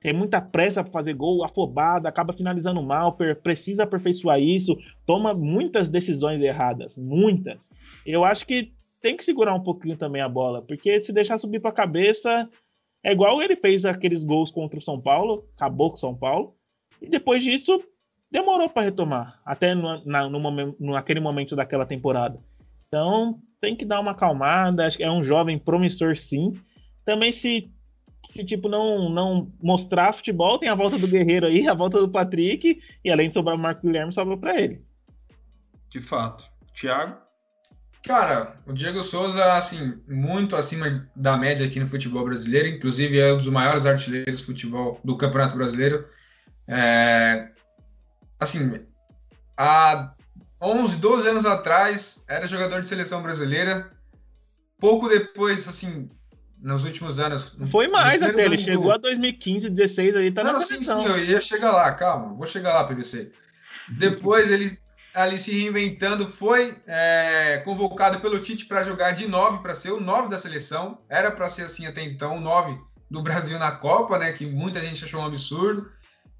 [0.00, 5.88] Tem muita pressa para fazer gol, afobado, acaba finalizando mal, precisa aperfeiçoar isso, toma muitas
[5.88, 7.58] decisões erradas, muitas.
[8.04, 11.60] Eu acho que tem que segurar um pouquinho também a bola, porque se deixar subir
[11.60, 12.48] para a cabeça,
[13.04, 16.54] é igual ele fez aqueles gols contra o São Paulo, acabou com o São Paulo,
[17.00, 17.80] e depois disso
[18.32, 22.40] demorou para retomar, até no, na, no momento, naquele momento daquela temporada.
[22.88, 26.58] Então tem que dar uma acalmada, acho que é um jovem promissor sim.
[27.04, 27.70] Também se,
[28.34, 32.08] se tipo não, não mostrar futebol, tem a volta do Guerreiro aí, a volta do
[32.08, 34.82] Patrick, e além de sobrar o Marco Guilherme, sobra para ele.
[35.90, 36.50] De fato.
[36.74, 37.20] Thiago?
[38.04, 43.32] Cara, o Diego Souza, assim, muito acima da média aqui no futebol brasileiro, inclusive é
[43.32, 46.04] um dos maiores artilheiros futebol do Campeonato Brasileiro.
[46.66, 47.52] É,
[48.42, 48.80] assim,
[49.56, 50.14] há
[50.60, 53.90] 11, 12 anos atrás, era jogador de seleção brasileira.
[54.78, 56.10] Pouco depois, assim,
[56.60, 57.56] nos últimos anos.
[57.70, 58.92] Foi mais até, ele chegou do...
[58.92, 62.46] a 2015, 16, aí tá Não, na sim, sim, eu ia chegar lá, calma, vou
[62.46, 63.32] chegar lá, PVC.
[63.88, 64.66] Depois ele
[65.14, 70.00] ali se reinventando, foi é, convocado pelo Tite para jogar de 9, para ser o
[70.00, 70.98] 9 da seleção.
[71.08, 72.78] Era para ser assim até então, o 9
[73.10, 74.32] do Brasil na Copa, né?
[74.32, 75.90] Que muita gente achou um absurdo.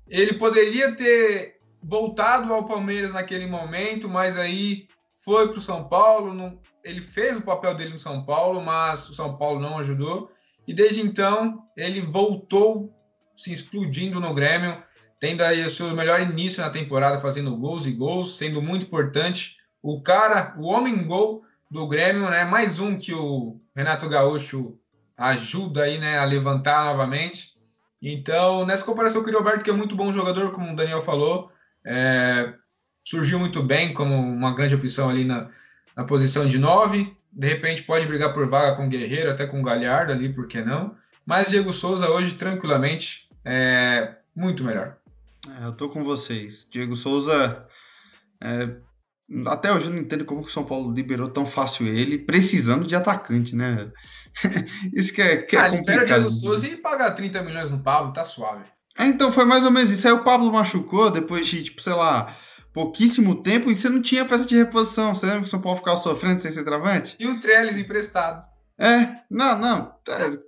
[0.08, 6.32] Ele poderia ter voltado ao Palmeiras naquele momento, mas aí foi para o São Paulo.
[6.32, 10.30] Não, ele fez o papel dele no São Paulo, mas o São Paulo não ajudou.
[10.66, 12.94] E desde então ele voltou
[13.36, 14.82] se explodindo no Grêmio
[15.22, 19.56] tendo aí o seu melhor início na temporada, fazendo gols e gols, sendo muito importante.
[19.80, 22.44] O cara, o homem gol do Grêmio, né?
[22.44, 24.76] Mais um que o Renato Gaúcho
[25.16, 27.52] ajuda aí, né, a levantar novamente.
[28.02, 31.51] Então, nessa comparação com o Roberto, que é muito bom jogador, como o Daniel falou,
[31.84, 32.54] é,
[33.04, 35.48] surgiu muito bem como uma grande opção ali na,
[35.96, 37.16] na posição de nove.
[37.32, 40.46] De repente pode brigar por vaga com o Guerreiro, até com o Galhardo ali, por
[40.46, 40.96] que não?
[41.24, 44.96] Mas Diego Souza hoje, tranquilamente, é muito melhor.
[45.60, 46.66] É, eu tô com vocês.
[46.70, 47.66] Diego Souza.
[48.40, 48.68] É,
[49.46, 52.94] até hoje eu não entendo como o São Paulo liberou tão fácil ele, precisando de
[52.94, 53.90] atacante, né?
[54.92, 55.98] isso que é, que é ah, complicado.
[55.98, 58.64] libera o Diego Souza e paga 30 milhões no Pablo, tá suave.
[58.98, 60.06] É, então foi mais ou menos isso.
[60.06, 62.36] Aí o Pablo machucou depois de, tipo, sei lá,
[62.72, 65.14] pouquíssimo tempo e você não tinha peça de reposição.
[65.14, 67.16] Você lembra que o São Paulo ficava sofrendo sem ser travante?
[67.18, 68.44] E o Trellis emprestado.
[68.78, 69.94] É, não, não.
[70.08, 70.38] É,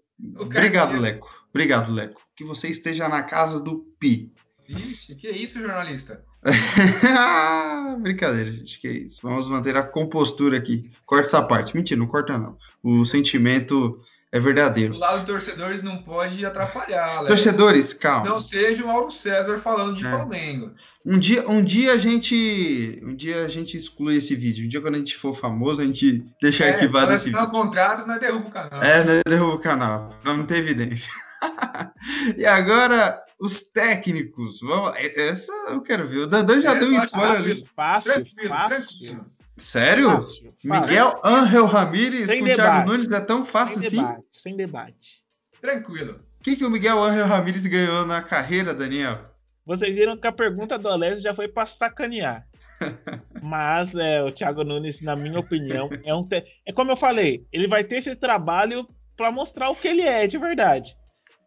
[0.41, 1.29] obrigado, Leco.
[1.51, 2.21] Obrigado, Leco.
[2.37, 4.33] que você esteja na casa do Pi.
[4.69, 6.25] Ixi, que isso, jornalista?
[8.01, 9.21] Brincadeira, gente, que isso.
[9.23, 10.91] Vamos manter a compostura aqui.
[11.07, 11.77] Corta essa parte.
[11.77, 12.57] Mentira, não corta não.
[12.83, 14.01] O sentimento
[14.37, 14.95] é verdadeiro.
[14.95, 17.05] O lado do torcedor não pode atrapalhar.
[17.18, 17.28] Alex.
[17.28, 18.26] Torcedores, calma.
[18.28, 20.11] Não seja o Mauro César falando de É.
[20.11, 20.72] Flamengo.
[21.07, 24.64] Um dia, um dia a gente, um dia a gente exclui esse vídeo.
[24.64, 27.47] Um dia quando a gente for famoso, a gente deixa É, arquivado esse assinar o
[27.47, 27.61] vídeo.
[27.62, 28.82] contrato, nós derruba o canal.
[28.82, 31.12] É, né, derruba o canal, pra não ter evidência.
[32.37, 34.61] e agora, os técnicos.
[34.61, 36.18] Vamos, essa eu quero ver.
[36.20, 37.64] O Dandan já Essa deu um spoiler ali.
[37.76, 38.76] Fácil, Tranquilo, fácil.
[38.76, 39.26] tranquilo.
[39.57, 40.11] Sério?
[40.11, 40.55] Fácil, fácil.
[40.64, 42.87] Miguel Ángel Ramírez Sem com o Thiago debate.
[42.89, 43.97] Nunes é tão fácil Sem assim?
[43.99, 45.23] debate, sem debate.
[45.61, 46.21] Tranquilo.
[46.41, 49.19] O que, que o Miguel Ángel Ramírez ganhou na carreira, Daniel?
[49.67, 52.47] Vocês viram que a pergunta do Alessio já foi pra sacanear.
[53.43, 56.23] Mas é, o Thiago Nunes, na minha opinião, é um.
[56.27, 58.87] te- É como eu falei, ele vai ter esse trabalho
[59.17, 60.95] pra mostrar o que ele é de verdade.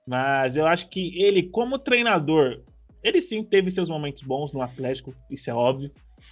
[0.08, 2.62] Mas eu acho que ele, como treinador,
[3.04, 5.91] ele sim teve seus momentos bons no Atlético, isso é óbvio.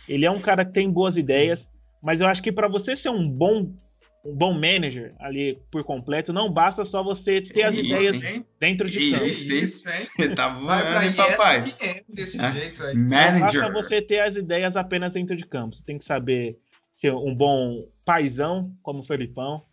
[0.09, 1.67] Ele é um cara que tem boas ideias,
[2.01, 3.73] mas eu acho que pra você ser um bom
[4.25, 8.45] um bom manager ali por completo, não basta só você ter as Isso, ideias Hein?
[8.59, 9.25] dentro de campo.
[9.25, 9.99] isso, Isso, hein?
[10.01, 11.59] Você tá Vai pra voando, hein, papai?
[11.61, 12.51] ESPN desse É.
[12.51, 12.95] jeito aí.
[12.95, 13.61] Não Manager.
[13.61, 15.75] basta você ter as ideias apenas dentro de campo.
[15.75, 16.57] Você tem que saber
[16.95, 19.63] ser um bom paizão, como o Felipão.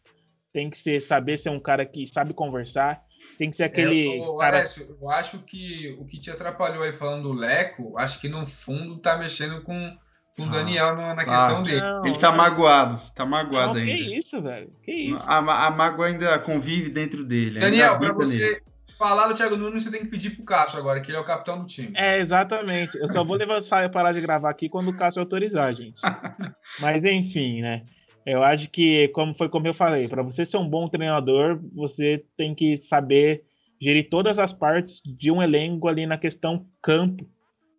[0.52, 3.02] Tem que ser, saber ser um cara que sabe conversar.
[3.38, 4.56] Tem que ser aquele É, ô, cara.
[4.58, 8.44] Alessio, eu acho que o que te atrapalhou aí falando do Leco, acho que no
[8.44, 9.96] fundo tá mexendo com,
[10.36, 11.24] com o Ah, Daniel na, na ah.
[11.24, 11.80] questão dele.
[11.80, 14.16] Não, Ele tá não, magoado, tá não, magoado que ainda.
[14.18, 14.70] isso, velho.
[14.84, 15.22] Que isso.
[15.26, 17.60] A, a mágoa ainda convive dentro dele.
[17.60, 18.54] Daniel, para habita nele.
[18.54, 18.62] você
[18.98, 21.24] falar do Thiago Nunes, você tem que pedir pro Cássio agora, que ele é o
[21.24, 21.92] capitão do time.
[21.96, 22.96] É, exatamente.
[22.96, 26.00] Eu só vou levar, sair, parar de gravar aqui quando o Cássio autorizar, gente.
[26.80, 27.82] Mas enfim, né?
[28.24, 32.24] Eu acho que, como foi como eu falei, para você ser um bom treinador, você
[32.36, 33.42] tem que saber
[33.80, 37.26] gerir todas as partes de um elenco ali na questão campo.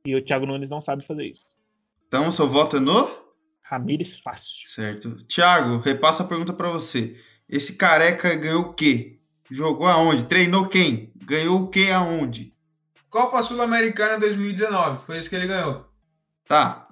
[0.05, 1.45] E o Thiago Nunes não sabe fazer isso.
[2.15, 3.11] Então, seu voto é no?
[3.63, 4.47] Ramires fácil.
[4.67, 5.15] Certo.
[5.25, 7.19] Thiago, repassa a pergunta pra você.
[7.49, 9.17] Esse careca ganhou o quê?
[9.49, 10.25] Jogou aonde?
[10.25, 11.11] Treinou quem?
[11.15, 12.53] Ganhou o quê aonde?
[13.09, 15.87] Copa Sul-Americana 2019, foi isso que ele ganhou.
[16.47, 16.87] Tá.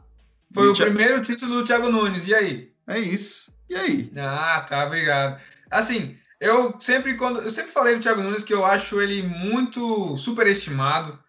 [0.52, 2.74] Foi o Thi- primeiro título do Thiago Nunes, e aí?
[2.88, 3.52] É isso.
[3.70, 4.12] E aí?
[4.18, 5.40] Ah, tá, obrigado.
[5.70, 10.18] Assim, eu sempre quando eu sempre falei do Thiago Nunes que eu acho ele muito
[10.18, 11.20] superestimado.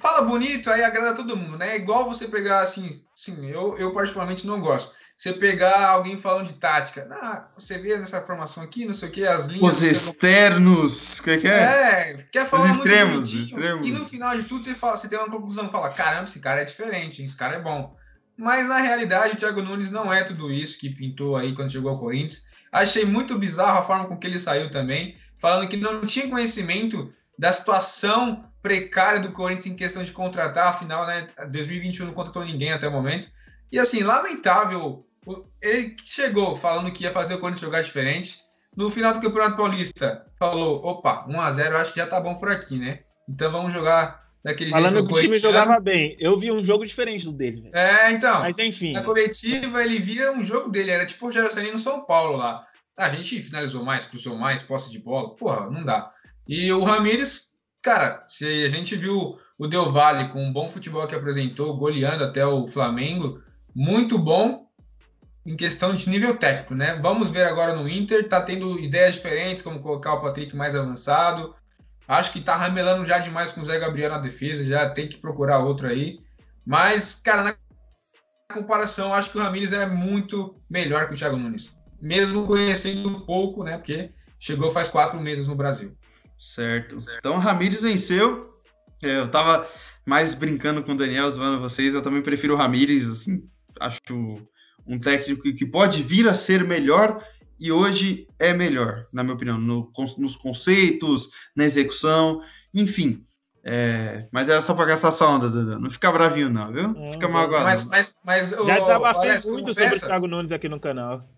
[0.00, 1.72] Fala bonito, aí agrada todo mundo, né?
[1.72, 4.94] É igual você pegar assim, sim, eu, eu particularmente não gosto.
[5.16, 7.08] Você pegar alguém falando de tática.
[7.10, 9.76] Ah, você vê nessa formação aqui, não sei o que, as linhas.
[9.76, 11.18] Os externos.
[11.18, 11.52] O que, que é?
[11.52, 13.88] É, quer falar Os muito extremos, bonitinho, extremos.
[13.88, 16.60] E no final de tudo você, fala, você tem uma conclusão, fala, caramba, esse cara
[16.60, 17.96] é diferente, hein, esse cara é bom.
[18.36, 21.90] Mas na realidade o Thiago Nunes não é tudo isso que pintou aí quando chegou
[21.90, 22.44] ao Corinthians.
[22.70, 27.10] Achei muito bizarro a forma com que ele saiu também, falando que não tinha conhecimento
[27.38, 32.72] da situação precária do Corinthians em questão de contratar, afinal, né, 2021 não contratou ninguém
[32.72, 33.30] até o momento.
[33.70, 35.06] E assim, lamentável,
[35.62, 38.40] ele chegou falando que ia fazer o Corinthians jogar diferente,
[38.76, 42.50] no final do Campeonato Paulista, falou: opa, 1x0, eu acho que já tá bom por
[42.50, 43.00] aqui, né?
[43.28, 46.16] Então vamos jogar daquele Falando jeito que o time jogava bem.
[46.18, 47.70] Eu vi um jogo diferente do dele.
[47.72, 48.40] É, então.
[48.40, 48.92] Mas enfim.
[48.92, 52.66] Na coletiva, ele via um jogo dele, era tipo o Gerasani no São Paulo lá.
[52.98, 55.36] A gente finalizou mais, cruzou mais, posse de bola.
[55.36, 56.10] Porra, não dá.
[56.48, 57.55] E o Ramires,
[57.86, 62.24] cara, se a gente viu o Del Valle com um bom futebol que apresentou, goleando
[62.24, 63.40] até o Flamengo,
[63.72, 64.66] muito bom
[65.46, 66.98] em questão de nível técnico, né?
[67.00, 71.54] Vamos ver agora no Inter, tá tendo ideias diferentes, como colocar o Patrick mais avançado.
[72.08, 75.18] Acho que tá ramelando já demais com o Zé Gabriel na defesa, já tem que
[75.18, 76.18] procurar outro aí.
[76.66, 77.56] Mas, cara, na
[78.52, 81.78] comparação, acho que o Ramires é muito melhor que o Thiago Nunes.
[82.02, 83.76] Mesmo conhecendo pouco, né?
[83.76, 84.10] Porque
[84.40, 85.96] chegou faz quatro meses no Brasil.
[86.38, 86.96] Certo.
[87.18, 88.54] Então, o Ramires venceu.
[89.02, 89.68] É, Eu tava
[90.04, 91.94] mais brincando com o Daniel, zoando vocês.
[91.94, 93.48] Eu também prefiro o Ramires, assim.
[93.80, 94.00] Acho
[94.86, 97.22] um técnico que pode vir a ser melhor
[97.58, 103.24] e hoje é melhor, na minha opinião, no- nos conceitos, na execução, enfim.
[103.64, 105.80] É, mas era só pra gastar essa onda, Dudu.
[105.80, 106.88] Não fica bravinho, não, viu?
[106.88, 107.34] Não, fica não.
[107.34, 107.64] magoado.
[107.64, 111.28] Mas, mas, mas Já desabafei muito sobre o confessa, Thiago Nunes aqui no canal.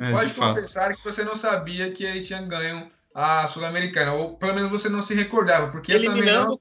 [0.00, 4.12] É, pode confessar que você não sabia que ele tinha ganho a Sul-Americana.
[4.12, 6.54] Ou pelo menos você não se recordava, porque eu também Eliminando não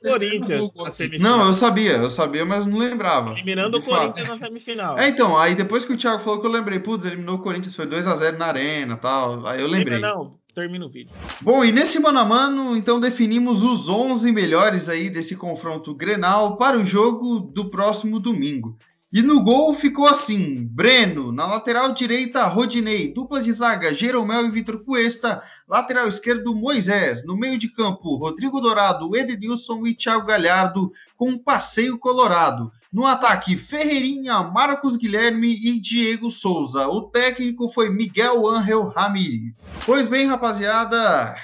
[0.65, 1.21] o Corinthians.
[1.21, 3.31] Não, eu sabia, eu sabia, mas não lembrava.
[3.31, 3.81] Eliminando o.
[3.81, 4.99] Corinthians na semifinal.
[4.99, 7.75] É, então, aí depois que o Thiago falou que eu lembrei, putz, eliminou o Corinthians,
[7.75, 9.47] foi 2x0 na arena tal.
[9.47, 9.95] Aí eu lembrei.
[9.95, 10.43] Lembra, não?
[10.53, 11.11] Termina o vídeo.
[11.41, 16.57] Bom, e nesse mano a mano, então definimos os 11 melhores aí desse confronto Grenal
[16.57, 18.77] para o jogo do próximo domingo.
[19.13, 24.49] E no gol ficou assim: Breno, na lateral direita, Rodinei, dupla de zaga, Jeromel e
[24.49, 30.91] Vitor Cuesta, lateral esquerdo, Moisés, no meio de campo, Rodrigo Dourado, Edenilson e Thiago Galhardo,
[31.15, 32.71] com um passeio colorado.
[32.91, 36.87] No ataque, Ferreirinha, Marcos Guilherme e Diego Souza.
[36.87, 39.83] O técnico foi Miguel Ángel Ramírez.
[39.85, 41.35] Pois bem, rapaziada,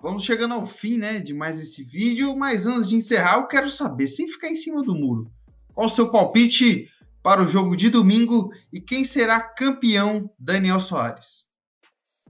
[0.00, 3.68] vamos chegando ao fim né, de mais esse vídeo, mas antes de encerrar, eu quero
[3.68, 5.30] saber, sem ficar em cima do muro,
[5.74, 6.88] qual o seu palpite
[7.22, 11.46] para o jogo de domingo e quem será campeão, Daniel Soares?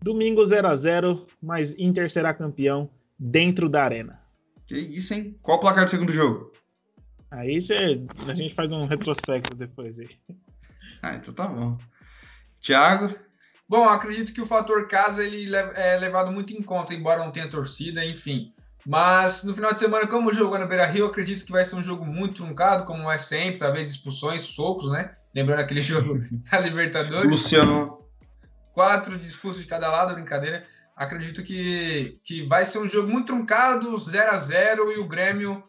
[0.02, 4.20] Domingo 0 a 0 mas Inter será campeão dentro da arena.
[4.66, 5.38] Que isso, hein?
[5.42, 6.52] Qual o placar do segundo jogo?
[7.30, 10.08] Aí cê, a gente faz um retrospecto depois aí.
[11.02, 11.78] Ah, então tá bom.
[12.60, 13.14] Thiago?
[13.68, 17.48] Bom, acredito que o fator casa ele é levado muito em conta, embora não tenha
[17.48, 18.52] torcida, enfim.
[18.86, 21.64] Mas no final de semana, como o jogo é no Beira Rio, acredito que vai
[21.64, 25.14] ser um jogo muito truncado, como é sempre, talvez expulsões, socos, né?
[25.34, 26.20] Lembrando aquele jogo
[26.50, 27.30] da Libertadores.
[27.30, 27.98] Luciano.
[28.72, 30.66] Quatro expulsos de cada lado, brincadeira.
[30.96, 35.62] Acredito que, que vai ser um jogo muito truncado, 0 a 0 e o Grêmio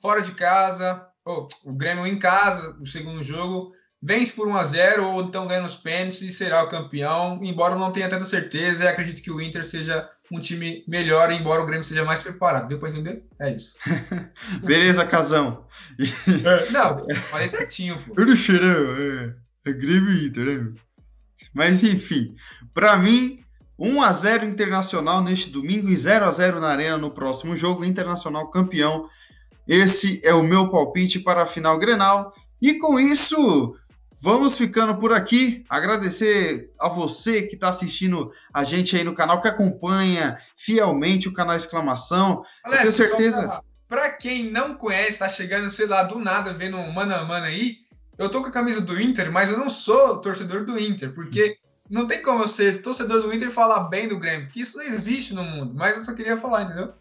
[0.00, 4.64] fora de casa, ou o Grêmio em casa, o segundo jogo, vence por 1 a
[4.64, 8.24] 0 ou então ganha nos pênaltis e será o campeão, embora eu não tenha tanta
[8.24, 12.68] certeza, acredito que o Inter seja um time melhor, embora o Grêmio seja mais preparado.
[12.68, 13.24] Deu para entender?
[13.40, 13.76] É isso.
[14.62, 15.66] Beleza, Casão.
[15.98, 18.14] É, não, falei certinho, pô.
[18.16, 19.34] Eu não cheirão, é,
[19.66, 20.72] é Grêmio e Inter, né?
[21.54, 22.36] Mas enfim,
[22.74, 23.42] para mim,
[23.78, 27.84] 1 a 0 Internacional neste domingo e 0 a 0 na Arena no próximo jogo,
[27.84, 29.08] Internacional campeão.
[29.66, 32.34] Esse é o meu palpite para a final Grenal.
[32.60, 33.76] E com isso,
[34.20, 35.64] Vamos ficando por aqui.
[35.68, 41.32] Agradecer a você que está assistindo a gente aí no canal, que acompanha fielmente o
[41.32, 42.44] canal Exclamação.
[42.64, 43.62] Olha, tenho certeza.
[43.86, 47.46] Para quem não conhece, está chegando, sei lá, do nada, vendo um mano a mano
[47.46, 47.78] aí,
[48.18, 51.56] eu tô com a camisa do Inter, mas eu não sou torcedor do Inter, porque
[51.88, 54.76] não tem como eu ser torcedor do Inter e falar bem do Grêmio, porque isso
[54.76, 55.74] não existe no mundo.
[55.74, 56.92] Mas eu só queria falar, entendeu?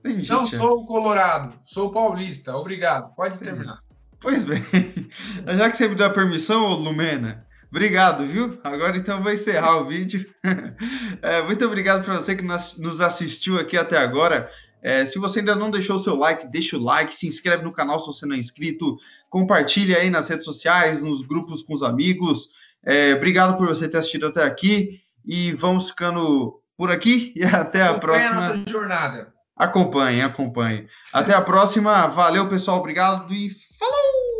[0.00, 2.54] Entendi, não sou o Colorado, sou o Paulista.
[2.54, 3.14] Obrigado.
[3.14, 3.83] Pode terminar.
[4.24, 4.64] Pois bem,
[5.54, 8.58] já que você me deu a permissão, Lumena, obrigado, viu?
[8.64, 10.26] Agora então vou encerrar o vídeo.
[11.20, 14.50] É, muito obrigado para você que nos assistiu aqui até agora.
[14.82, 17.72] É, se você ainda não deixou o seu like, deixa o like, se inscreve no
[17.72, 18.96] canal se você não é inscrito,
[19.30, 22.48] compartilha aí nas redes sociais, nos grupos com os amigos.
[22.84, 27.82] É, obrigado por você ter assistido até aqui e vamos ficando por aqui e até
[27.82, 28.30] a próxima.
[28.30, 29.32] a nossa jornada.
[29.56, 30.86] Acompanhe, acompanhe.
[31.12, 32.06] Até a próxima.
[32.06, 32.78] Valeu, pessoal.
[32.78, 33.48] Obrigado e
[33.86, 34.33] Hello.